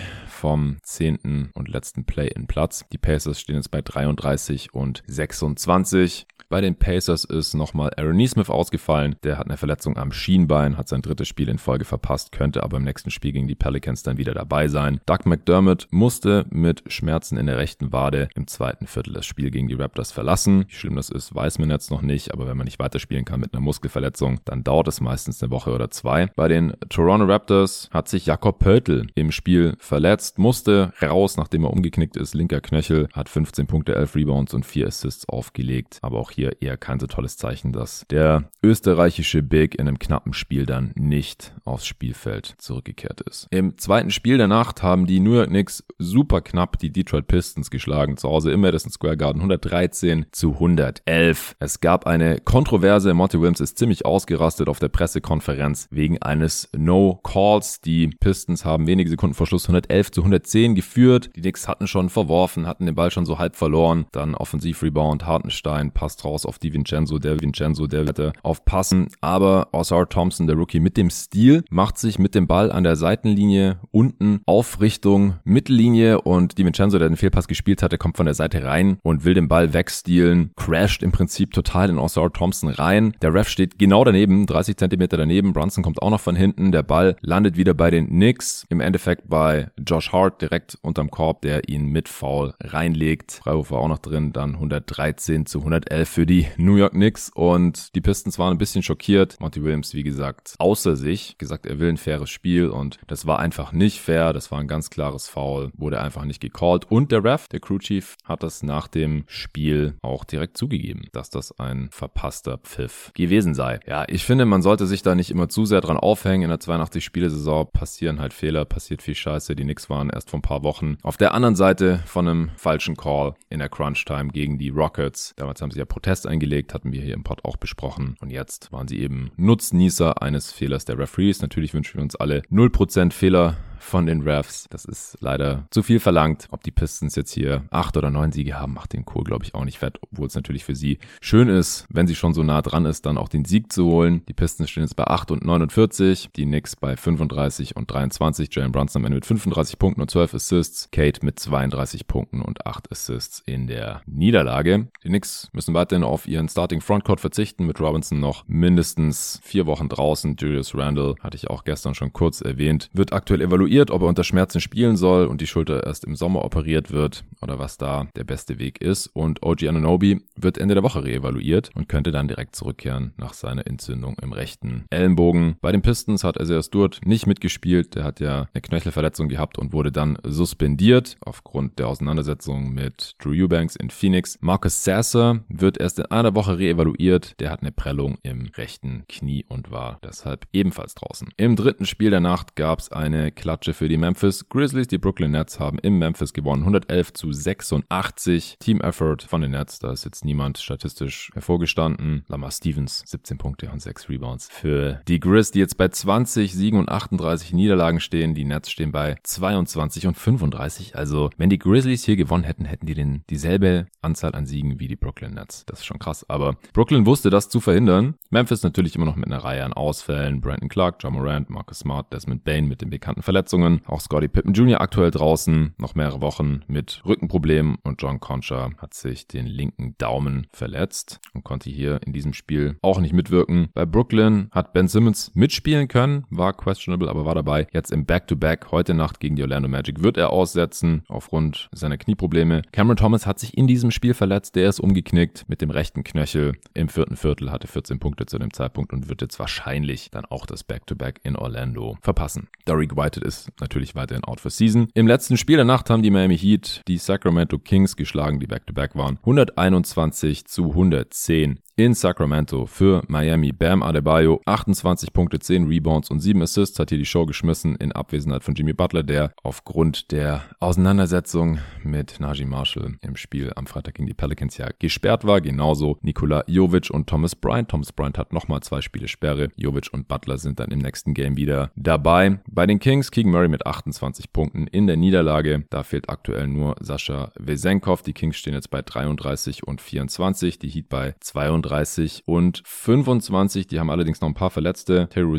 vom 0.43 0.75
zehnten 0.83 1.51
und 1.53 1.69
letzten 1.69 2.03
Play-in-Platz. 2.03 2.83
Die 2.91 2.97
Pacers 2.97 3.39
stehen 3.39 3.55
jetzt 3.55 3.71
bei 3.71 3.81
33 3.81 4.73
und 4.73 5.01
26. 5.07 6.27
Bei 6.53 6.61
den 6.61 6.75
Pacers 6.75 7.23
ist 7.23 7.55
nochmal 7.55 7.89
Aaron 7.97 8.15
Neesmith 8.15 8.51
ausgefallen. 8.51 9.15
Der 9.23 9.39
hat 9.39 9.47
eine 9.47 9.57
Verletzung 9.57 9.97
am 9.97 10.11
Schienbein, 10.11 10.77
hat 10.77 10.87
sein 10.87 11.01
drittes 11.01 11.27
Spiel 11.27 11.49
in 11.49 11.57
Folge 11.57 11.83
verpasst, 11.83 12.31
könnte 12.31 12.61
aber 12.61 12.77
im 12.77 12.83
nächsten 12.83 13.09
Spiel 13.09 13.31
gegen 13.31 13.47
die 13.47 13.55
Pelicans 13.55 14.03
dann 14.03 14.19
wieder 14.19 14.35
dabei 14.35 14.67
sein. 14.67 14.99
Doug 15.07 15.25
McDermott 15.25 15.87
musste 15.89 16.45
mit 16.51 16.83
Schmerzen 16.85 17.37
in 17.37 17.47
der 17.47 17.57
rechten 17.57 17.91
Wade 17.91 18.29
im 18.35 18.45
zweiten 18.45 18.85
Viertel 18.85 19.13
das 19.13 19.25
Spiel 19.25 19.49
gegen 19.49 19.67
die 19.67 19.73
Raptors 19.73 20.11
verlassen. 20.11 20.65
Wie 20.67 20.75
schlimm 20.75 20.95
das 20.95 21.09
ist, 21.09 21.33
weiß 21.33 21.57
man 21.57 21.71
jetzt 21.71 21.89
noch 21.89 22.03
nicht, 22.03 22.31
aber 22.31 22.45
wenn 22.45 22.57
man 22.57 22.65
nicht 22.65 22.77
weiterspielen 22.77 23.25
kann 23.25 23.39
mit 23.39 23.53
einer 23.53 23.61
Muskelverletzung, 23.61 24.39
dann 24.45 24.63
dauert 24.63 24.89
es 24.89 25.01
meistens 25.01 25.41
eine 25.41 25.49
Woche 25.51 25.71
oder 25.71 25.89
zwei. 25.89 26.27
Bei 26.35 26.49
den 26.49 26.73
Toronto 26.89 27.25
Raptors 27.25 27.89
hat 27.91 28.07
sich 28.09 28.27
Jakob 28.27 28.59
Pöltl 28.59 29.07
im 29.15 29.31
Spiel 29.31 29.75
verletzt, 29.79 30.32
musste 30.37 30.93
raus, 31.01 31.37
nachdem 31.37 31.63
er 31.63 31.71
umgeknickt 31.71 32.17
ist. 32.17 32.33
Linker 32.33 32.61
Knöchel 32.61 33.07
hat 33.13 33.29
15 33.29 33.67
Punkte, 33.67 33.95
11 33.95 34.15
Rebounds 34.15 34.53
und 34.53 34.65
4 34.65 34.87
Assists 34.87 35.27
aufgelegt, 35.27 35.99
aber 36.01 36.19
auch 36.19 36.31
hier 36.31 36.61
eher 36.61 36.77
kein 36.77 36.99
so 36.99 37.07
tolles 37.07 37.37
Zeichen, 37.37 37.71
dass 37.71 38.05
der 38.09 38.49
österreichische 38.61 39.43
Big 39.43 39.75
in 39.75 39.87
einem 39.87 39.99
knappen 39.99 40.33
Spiel 40.33 40.65
dann 40.65 40.91
nicht 40.95 41.53
aufs 41.65 41.85
Spielfeld 41.85 42.55
zurückgekehrt 42.57 43.21
ist. 43.21 43.47
Im 43.51 43.77
zweiten 43.77 44.11
Spiel 44.11 44.37
der 44.37 44.47
Nacht 44.47 44.83
haben 44.83 45.05
die 45.05 45.19
New 45.19 45.33
York 45.33 45.49
Knicks 45.49 45.83
super 45.97 46.41
knapp 46.41 46.77
die 46.79 46.91
Detroit 46.91 47.27
Pistons 47.27 47.69
geschlagen. 47.69 48.17
Zu 48.17 48.29
Hause 48.29 48.51
im 48.51 48.61
Madison 48.61 48.91
Square 48.91 49.17
Garden 49.17 49.39
113 49.39 50.25
zu 50.31 50.53
111. 50.53 51.55
Es 51.59 51.79
gab 51.79 52.07
eine 52.07 52.39
Kontroverse. 52.39 53.13
Monty 53.13 53.39
Williams 53.39 53.59
ist 53.59 53.77
ziemlich 53.77 54.05
ausgerastet 54.05 54.69
auf 54.69 54.79
der 54.79 54.89
Pressekonferenz 54.89 55.87
wegen 55.91 56.21
eines 56.21 56.69
No 56.75 57.19
Calls. 57.23 57.81
Die 57.81 58.07
Pistons 58.07 58.65
haben 58.65 58.87
wenige 58.87 59.09
Sekunden 59.09 59.33
vor 59.33 59.47
Schluss 59.47 59.65
111 59.65 60.11
zu 60.11 60.22
110 60.23 60.75
geführt. 60.75 61.29
Die 61.35 61.41
Knicks 61.41 61.67
hatten 61.67 61.87
schon 61.87 62.09
verworfen, 62.09 62.67
hatten 62.67 62.85
den 62.85 62.95
Ball 62.95 63.11
schon 63.11 63.25
so 63.25 63.39
halb 63.39 63.55
verloren. 63.55 64.05
Dann 64.11 64.35
Offensiv-Rebound, 64.35 65.25
Hartenstein 65.25 65.91
passt 65.91 66.25
raus 66.25 66.45
auf 66.45 66.59
die 66.59 66.73
Vincenzo. 66.73 67.19
Der 67.19 67.39
Vincenzo, 67.39 67.87
der 67.87 68.07
wird 68.07 68.33
aufpassen. 68.43 69.07
Aber 69.21 69.69
Osar 69.71 70.07
Thompson, 70.09 70.47
der 70.47 70.55
Rookie 70.55 70.79
mit 70.79 70.97
dem 70.97 71.09
Stil, 71.09 71.63
macht 71.69 71.97
sich 71.97 72.19
mit 72.19 72.35
dem 72.35 72.47
Ball 72.47 72.71
an 72.71 72.83
der 72.83 72.95
Seitenlinie 72.95 73.79
unten 73.91 74.41
auf 74.45 74.81
Richtung 74.81 75.35
Mittellinie 75.43 76.21
und 76.21 76.57
die 76.57 76.65
Vincenzo, 76.65 76.99
der 76.99 77.09
den 77.09 77.17
Fehlpass 77.17 77.47
gespielt 77.47 77.83
hatte, 77.83 77.97
kommt 77.97 78.17
von 78.17 78.25
der 78.25 78.35
Seite 78.35 78.63
rein 78.63 78.97
und 79.03 79.25
will 79.25 79.33
den 79.33 79.47
Ball 79.47 79.73
wegstealen, 79.73 80.51
crasht 80.55 81.03
im 81.03 81.11
Prinzip 81.11 81.51
total 81.51 81.89
in 81.89 81.99
Osar 81.99 82.31
Thompson 82.31 82.69
rein. 82.69 83.13
Der 83.21 83.33
Ref 83.33 83.49
steht 83.49 83.77
genau 83.77 84.03
daneben, 84.03 84.45
30 84.45 84.77
Zentimeter 84.77 85.17
daneben. 85.17 85.53
Brunson 85.53 85.83
kommt 85.83 86.01
auch 86.01 86.09
noch 86.09 86.21
von 86.21 86.35
hinten. 86.35 86.71
Der 86.71 86.83
Ball 86.83 87.15
landet 87.21 87.57
wieder 87.57 87.73
bei 87.73 87.89
den 87.89 88.07
Knicks. 88.07 88.65
Im 88.69 88.79
Endeffekt 88.79 89.29
bei 89.29 89.69
Josh 89.77 90.12
Hart 90.13 90.41
direkt 90.41 90.77
unterm 90.81 91.11
Korb, 91.11 91.41
der 91.41 91.67
ihn 91.67 91.87
mit 91.87 92.07
Foul 92.07 92.53
reinlegt. 92.61 93.33
Freiwurf 93.43 93.71
war 93.71 93.79
auch 93.79 93.87
noch 93.87 93.99
drin. 93.99 94.31
Dann 94.31 94.53
113 94.53 95.45
zu 95.45 95.59
111 95.59 96.09
für 96.09 96.25
die 96.25 96.47
New 96.57 96.75
York 96.75 96.93
Knicks 96.93 97.29
und 97.33 97.93
die 97.95 98.01
Pistons 98.01 98.39
waren 98.39 98.53
ein 98.53 98.57
bisschen 98.57 98.83
schockiert. 98.83 99.37
Monty 99.39 99.63
Williams, 99.63 99.93
wie 99.93 100.03
gesagt, 100.03 100.55
außer 100.59 100.95
sich, 100.95 101.37
gesagt, 101.37 101.65
er 101.65 101.79
will 101.79 101.89
ein 101.89 101.97
faires 101.97 102.29
Spiel 102.29 102.69
und 102.69 102.99
das 103.07 103.25
war 103.25 103.39
einfach 103.39 103.71
nicht 103.71 103.99
fair. 103.99 104.33
Das 104.33 104.51
war 104.51 104.59
ein 104.59 104.67
ganz 104.67 104.89
klares 104.89 105.27
Foul, 105.27 105.71
wurde 105.75 105.99
einfach 105.99 106.25
nicht 106.25 106.39
gecallt. 106.39 106.89
Und 106.89 107.11
der 107.11 107.23
Ref, 107.23 107.47
der 107.47 107.59
Crew 107.59 107.79
Chief, 107.79 108.15
hat 108.23 108.43
das 108.43 108.63
nach 108.63 108.87
dem 108.87 109.23
Spiel 109.27 109.95
auch 110.01 110.23
direkt 110.23 110.57
zugegeben, 110.57 111.07
dass 111.11 111.29
das 111.29 111.59
ein 111.59 111.89
verpasster 111.91 112.59
Pfiff 112.59 113.11
gewesen 113.15 113.55
sei. 113.55 113.79
Ja, 113.87 114.05
ich 114.07 114.23
finde, 114.23 114.45
man 114.45 114.61
sollte 114.61 114.85
sich 114.85 115.01
da 115.01 115.15
nicht 115.15 115.31
immer 115.31 115.49
zu 115.49 115.65
sehr 115.65 115.81
dran 115.81 115.97
aufhängen. 115.97 116.43
In 116.43 116.49
der 116.49 116.59
82-Spiele-Saison 116.59 117.69
passieren 117.71 118.19
halt 118.19 118.33
Fehler, 118.33 118.65
passiert 118.65 119.01
viel 119.01 119.15
Scheiße. 119.15 119.55
Die 119.55 119.63
Knicks 119.63 119.89
waren 119.89 120.02
erst 120.09 120.29
vor 120.29 120.39
ein 120.39 120.43
paar 120.43 120.63
Wochen 120.63 120.97
auf 121.03 121.17
der 121.17 121.33
anderen 121.33 121.55
Seite 121.55 122.01
von 122.05 122.27
einem 122.27 122.51
falschen 122.55 122.95
Call 122.95 123.33
in 123.49 123.59
der 123.59 123.69
Crunch-Time 123.69 124.29
gegen 124.31 124.57
die 124.57 124.69
Rockets. 124.69 125.33
Damals 125.35 125.61
haben 125.61 125.71
sie 125.71 125.79
ja 125.79 125.85
Protest 125.85 126.27
eingelegt, 126.27 126.73
hatten 126.73 126.91
wir 126.91 127.01
hier 127.01 127.13
im 127.13 127.23
Pod 127.23 127.45
auch 127.45 127.57
besprochen. 127.57 128.15
Und 128.21 128.29
jetzt 128.29 128.71
waren 128.71 128.87
sie 128.87 128.99
eben 128.99 129.31
Nutznießer 129.37 130.21
eines 130.21 130.51
Fehlers 130.51 130.85
der 130.85 130.97
Referees. 130.97 131.41
Natürlich 131.41 131.73
wünschen 131.73 131.95
wir 131.95 132.03
uns 132.03 132.15
alle 132.15 132.41
0% 132.51 133.11
Fehler 133.11 133.57
von 133.83 134.05
den 134.05 134.21
Refs. 134.21 134.67
Das 134.69 134.85
ist 134.85 135.17
leider 135.19 135.67
zu 135.69 135.83
viel 135.83 135.99
verlangt. 135.99 136.47
Ob 136.51 136.63
die 136.63 136.71
Pistons 136.71 137.15
jetzt 137.15 137.31
hier 137.31 137.63
acht 137.69 137.97
oder 137.97 138.09
neun 138.09 138.31
Siege 138.31 138.59
haben, 138.59 138.73
macht 138.73 138.93
den 138.93 139.05
Kohl, 139.05 139.23
glaube 139.23 139.45
ich, 139.45 139.53
auch 139.53 139.65
nicht 139.65 139.79
fett, 139.79 139.99
obwohl 140.01 140.27
es 140.27 140.35
natürlich 140.35 140.63
für 140.63 140.75
sie 140.75 140.99
schön 141.21 141.49
ist, 141.49 141.85
wenn 141.89 142.07
sie 142.07 142.15
schon 142.15 142.33
so 142.33 142.43
nah 142.43 142.61
dran 142.61 142.85
ist, 142.85 143.05
dann 143.05 143.17
auch 143.17 143.29
den 143.29 143.45
Sieg 143.45 143.71
zu 143.71 143.85
holen. 143.85 144.23
Die 144.27 144.33
Pistons 144.33 144.69
stehen 144.69 144.83
jetzt 144.83 144.95
bei 144.95 145.05
8 145.05 145.31
und 145.31 145.43
49, 145.43 146.29
die 146.35 146.45
Knicks 146.45 146.75
bei 146.75 146.95
35 146.95 147.75
und 147.75 147.91
23, 147.91 148.49
Jalen 148.53 148.71
Brunson 148.71 149.01
am 149.01 149.05
Ende 149.05 149.17
mit 149.17 149.25
35 149.25 149.77
Punkten 149.77 150.01
und 150.01 150.09
12 150.09 150.33
Assists, 150.35 150.89
Kate 150.91 151.25
mit 151.25 151.39
32 151.39 152.07
Punkten 152.07 152.41
und 152.41 152.65
8 152.65 152.91
Assists 152.91 153.43
in 153.45 153.67
der 153.67 154.01
Niederlage. 154.05 154.87
Die 155.03 155.09
Knicks 155.09 155.49
müssen 155.53 155.73
weiterhin 155.73 156.03
auf 156.03 156.27
ihren 156.27 156.49
Starting 156.49 156.81
Frontcourt 156.81 157.19
verzichten, 157.19 157.65
mit 157.65 157.79
Robinson 157.79 158.19
noch 158.19 158.45
mindestens 158.47 159.39
vier 159.43 159.65
Wochen 159.65 159.89
draußen. 159.89 160.35
Julius 160.39 160.75
Randle, 160.75 161.15
hatte 161.19 161.37
ich 161.37 161.49
auch 161.49 161.63
gestern 161.63 161.95
schon 161.95 162.13
kurz 162.13 162.41
erwähnt, 162.41 162.89
wird 162.93 163.13
aktuell 163.13 163.41
evaluiert 163.41 163.72
evaluiert, 163.73 163.91
ob 163.91 164.01
er 164.03 164.07
unter 164.07 164.23
Schmerzen 164.23 164.61
spielen 164.61 164.97
soll 164.97 165.25
und 165.25 165.41
die 165.41 165.47
Schulter 165.47 165.85
erst 165.85 166.05
im 166.05 166.15
Sommer 166.15 166.45
operiert 166.45 166.91
wird 166.91 167.23
oder 167.41 167.59
was 167.59 167.77
da 167.77 168.07
der 168.15 168.23
beste 168.23 168.59
Weg 168.59 168.81
ist. 168.81 169.07
Und 169.07 169.43
OG 169.43 169.67
Ananobi 169.67 170.21
wird 170.35 170.57
Ende 170.57 170.75
der 170.75 170.83
Woche 170.83 171.03
reevaluiert 171.03 171.71
und 171.75 171.89
könnte 171.89 172.11
dann 172.11 172.27
direkt 172.27 172.55
zurückkehren 172.55 173.13
nach 173.17 173.33
seiner 173.33 173.65
Entzündung 173.65 174.15
im 174.21 174.31
rechten 174.31 174.85
Ellenbogen. 174.89 175.55
Bei 175.61 175.71
den 175.71 175.81
Pistons 175.81 176.23
hat 176.23 176.39
Isaiah 176.39 176.61
Stewart 176.61 177.01
nicht 177.05 177.25
mitgespielt. 177.25 177.95
Der 177.95 178.03
hat 178.03 178.19
ja 178.19 178.47
eine 178.53 178.61
Knöchelverletzung 178.61 179.27
gehabt 179.27 179.57
und 179.57 179.73
wurde 179.73 179.91
dann 179.91 180.17
suspendiert 180.23 181.17
aufgrund 181.21 181.79
der 181.79 181.87
Auseinandersetzung 181.87 182.73
mit 182.73 183.15
Drew 183.19 183.33
Eubanks 183.33 183.75
in 183.75 183.89
Phoenix. 183.89 184.37
Marcus 184.41 184.83
Sasser 184.83 185.39
wird 185.49 185.79
erst 185.79 185.99
in 185.99 186.05
einer 186.05 186.35
Woche 186.35 186.59
reevaluiert. 186.59 187.39
Der 187.39 187.49
hat 187.49 187.61
eine 187.61 187.71
Prellung 187.71 188.17
im 188.23 188.49
rechten 188.55 189.05
Knie 189.07 189.45
und 189.49 189.71
war 189.71 189.99
deshalb 190.03 190.45
ebenfalls 190.53 190.93
draußen. 190.95 191.29
Im 191.37 191.55
dritten 191.55 191.85
Spiel 191.85 192.11
der 192.11 192.19
Nacht 192.19 192.55
gab 192.55 192.79
es 192.79 192.91
eine 192.91 193.31
Klatsch 193.31 193.62
Klatsche 193.63 193.73
für 193.73 193.87
die 193.87 193.95
Memphis 193.95 194.49
Grizzlies. 194.49 194.87
Die 194.87 194.97
Brooklyn 194.97 195.31
Nets 195.31 195.57
haben 195.57 195.79
im 195.79 195.97
Memphis 195.97 196.33
gewonnen, 196.33 196.63
111 196.63 197.13
zu 197.13 197.31
86. 197.31 198.57
Team 198.59 198.81
Effort 198.81 199.19
von 199.25 199.39
den 199.39 199.51
Nets, 199.51 199.79
da 199.79 199.93
ist 199.93 200.03
jetzt 200.03 200.25
niemand 200.25 200.57
statistisch 200.57 201.31
hervorgestanden. 201.33 202.25
Lamar 202.27 202.51
Stevens, 202.51 203.03
17 203.05 203.37
Punkte 203.37 203.71
und 203.71 203.81
6 203.81 204.09
Rebounds. 204.09 204.49
Für 204.51 205.01
die 205.07 205.21
Grizz, 205.21 205.51
die 205.51 205.59
jetzt 205.59 205.77
bei 205.77 205.87
20 205.87 206.53
Siegen 206.53 206.77
und 206.77 206.89
38 206.89 207.53
Niederlagen 207.53 208.01
stehen. 208.01 208.35
Die 208.35 208.43
Nets 208.43 208.69
stehen 208.69 208.91
bei 208.91 209.15
22 209.23 210.07
und 210.07 210.17
35. 210.17 210.97
Also, 210.97 211.29
wenn 211.37 211.49
die 211.49 211.59
Grizzlies 211.59 212.03
hier 212.03 212.17
gewonnen 212.17 212.43
hätten, 212.43 212.65
hätten 212.65 212.85
die 212.85 212.95
den, 212.95 213.23
dieselbe 213.29 213.87
Anzahl 214.01 214.35
an 214.35 214.45
Siegen 214.45 214.81
wie 214.81 214.89
die 214.89 214.97
Brooklyn 214.97 215.35
Nets. 215.35 215.65
Das 215.67 215.79
ist 215.79 215.85
schon 215.85 215.99
krass. 215.99 216.29
Aber 216.29 216.57
Brooklyn 216.73 217.05
wusste 217.05 217.29
das 217.29 217.47
zu 217.47 217.61
verhindern. 217.61 218.15
Memphis 218.29 218.63
natürlich 218.63 218.97
immer 218.97 219.05
noch 219.05 219.15
mit 219.15 219.27
einer 219.27 219.41
Reihe 219.41 219.63
an 219.63 219.71
Ausfällen. 219.71 220.41
Brandon 220.41 220.67
Clark, 220.67 220.97
John 220.99 221.13
Morant, 221.13 221.49
Marcus 221.49 221.79
Smart, 221.79 222.11
Desmond 222.11 222.43
Bain 222.43 222.67
mit 222.67 222.81
den 222.81 222.89
bekannten 222.89 223.21
Verletzungen. 223.21 223.42
Auch 223.85 224.01
Scotty 224.01 224.27
Pippen 224.27 224.53
Jr. 224.53 224.81
aktuell 224.81 225.11
draußen. 225.11 225.73
Noch 225.77 225.95
mehrere 225.95 226.21
Wochen 226.21 226.61
mit 226.67 227.01
Rückenproblemen. 227.05 227.77
Und 227.83 228.01
John 228.01 228.19
Concha 228.19 228.71
hat 228.77 228.93
sich 228.93 229.27
den 229.27 229.45
linken 229.45 229.95
Daumen 229.97 230.47
verletzt 230.51 231.19
und 231.33 231.43
konnte 231.43 231.69
hier 231.69 232.01
in 232.05 232.13
diesem 232.13 232.33
Spiel 232.33 232.77
auch 232.81 232.99
nicht 232.99 233.13
mitwirken. 233.13 233.69
Bei 233.73 233.85
Brooklyn 233.85 234.49
hat 234.51 234.73
Ben 234.73 234.87
Simmons 234.87 235.31
mitspielen 235.35 235.87
können, 235.87 236.25
war 236.29 236.53
questionable, 236.53 237.09
aber 237.09 237.25
war 237.25 237.35
dabei. 237.35 237.67
Jetzt 237.71 237.91
im 237.91 238.05
Back-to-Back 238.05 238.65
-Back, 238.65 238.71
heute 238.71 238.93
Nacht 238.93 239.19
gegen 239.19 239.35
die 239.35 239.41
Orlando 239.41 239.69
Magic 239.69 240.03
wird 240.03 240.17
er 240.17 240.31
aussetzen 240.31 241.03
aufgrund 241.07 241.69
seiner 241.71 241.97
Knieprobleme. 241.97 242.61
Cameron 242.71 242.97
Thomas 242.97 243.25
hat 243.25 243.39
sich 243.39 243.57
in 243.57 243.67
diesem 243.67 243.91
Spiel 243.91 244.13
verletzt. 244.13 244.55
Der 244.55 244.69
ist 244.69 244.79
umgeknickt 244.79 245.45
mit 245.47 245.61
dem 245.61 245.69
rechten 245.69 246.03
Knöchel 246.03 246.53
im 246.73 246.89
vierten 246.89 247.15
Viertel, 247.15 247.51
hatte 247.51 247.67
14 247.67 247.99
Punkte 247.99 248.25
zu 248.25 248.39
dem 248.39 248.53
Zeitpunkt 248.53 248.93
und 248.93 249.09
wird 249.09 249.21
jetzt 249.21 249.39
wahrscheinlich 249.39 250.11
dann 250.11 250.25
auch 250.25 250.45
das 250.45 250.63
Back-to-Back 250.63 251.03
-Back 251.17 251.19
in 251.23 251.35
Orlando 251.35 251.97
verpassen. 252.01 252.47
Dariq 252.65 252.95
Whited 252.95 253.23
ist 253.39 253.49
natürlich 253.59 253.95
weiterhin 253.95 254.23
out 254.23 254.39
for 254.39 254.51
season. 254.51 254.87
Im 254.93 255.07
letzten 255.07 255.37
Spiel 255.37 255.57
der 255.57 255.65
Nacht 255.65 255.89
haben 255.89 256.03
die 256.03 256.11
Miami 256.11 256.37
Heat 256.37 256.81
die 256.87 256.97
Sacramento 256.97 257.57
Kings 257.57 257.95
geschlagen, 257.95 258.39
die 258.39 258.47
Back-to-Back 258.47 258.93
-Back 258.93 258.97
waren. 258.97 259.17
121 259.21 260.45
zu 260.45 260.69
110 260.69 261.59
in 261.75 261.95
Sacramento 261.95 262.67
für 262.67 263.01
Miami. 263.07 263.51
Bam 263.51 263.81
Adebayo, 263.81 264.41
28 264.45 265.11
Punkte, 265.11 265.39
10 265.39 265.67
Rebounds 265.67 266.11
und 266.11 266.19
7 266.19 266.41
Assists, 266.43 266.77
hat 266.77 266.89
hier 266.89 266.99
die 266.99 267.05
Show 267.05 267.25
geschmissen 267.25 267.75
in 267.77 267.91
Abwesenheit 267.91 268.43
von 268.43 268.53
Jimmy 268.53 268.73
Butler, 268.73 269.01
der 269.01 269.33
aufgrund 269.41 270.11
der 270.11 270.43
Auseinandersetzung 270.59 271.59
mit 271.83 272.19
Najee 272.19 272.45
Marshall 272.45 272.97
im 273.01 273.15
Spiel 273.15 273.51
am 273.55 273.65
Freitag 273.65 273.95
gegen 273.95 274.07
die 274.07 274.13
Pelicans 274.13 274.57
ja 274.57 274.69
gesperrt 274.77 275.25
war. 275.25 275.41
Genauso 275.41 275.97
Nikola 276.01 276.43
Jovic 276.45 276.91
und 276.91 277.07
Thomas 277.07 277.35
Bryant. 277.35 277.69
Thomas 277.69 277.91
Bryant 277.91 278.19
hat 278.19 278.33
nochmal 278.33 278.61
zwei 278.61 278.81
Spiele 278.81 279.07
Sperre. 279.07 279.49
Jovic 279.55 279.89
und 279.91 280.07
Butler 280.07 280.37
sind 280.37 280.59
dann 280.59 280.69
im 280.69 280.79
nächsten 280.79 281.15
Game 281.15 281.37
wieder 281.37 281.71
dabei. 281.75 282.39
Bei 282.47 282.67
den 282.67 282.77
Kings 282.79 283.09
Keegan 283.09 283.31
Murray 283.31 283.47
mit 283.47 283.65
28 283.65 284.31
Punkten 284.31 284.67
in 284.67 284.85
der 284.85 284.97
Niederlage. 284.97 285.65
Da 285.71 285.81
fehlt 285.81 286.09
aktuell 286.09 286.47
nur 286.47 286.75
Sascha 286.81 287.31
Wesenkov. 287.39 288.03
Die 288.03 288.13
Kings 288.13 288.35
stehen 288.35 288.53
jetzt 288.53 288.69
bei 288.69 288.83
33 288.83 289.65
und 289.65 289.81
24. 289.81 290.59
Die 290.59 290.69
Heat 290.69 290.89
bei 290.89 291.15
32 291.19 291.62
35 291.63 292.23
und 292.25 292.61
25. 292.65 293.67
Die 293.67 293.79
haben 293.79 293.89
allerdings 293.89 294.21
noch 294.21 294.27
ein 294.27 294.33
paar 294.33 294.49
Verletzte. 294.49 295.07
Terry 295.09 295.33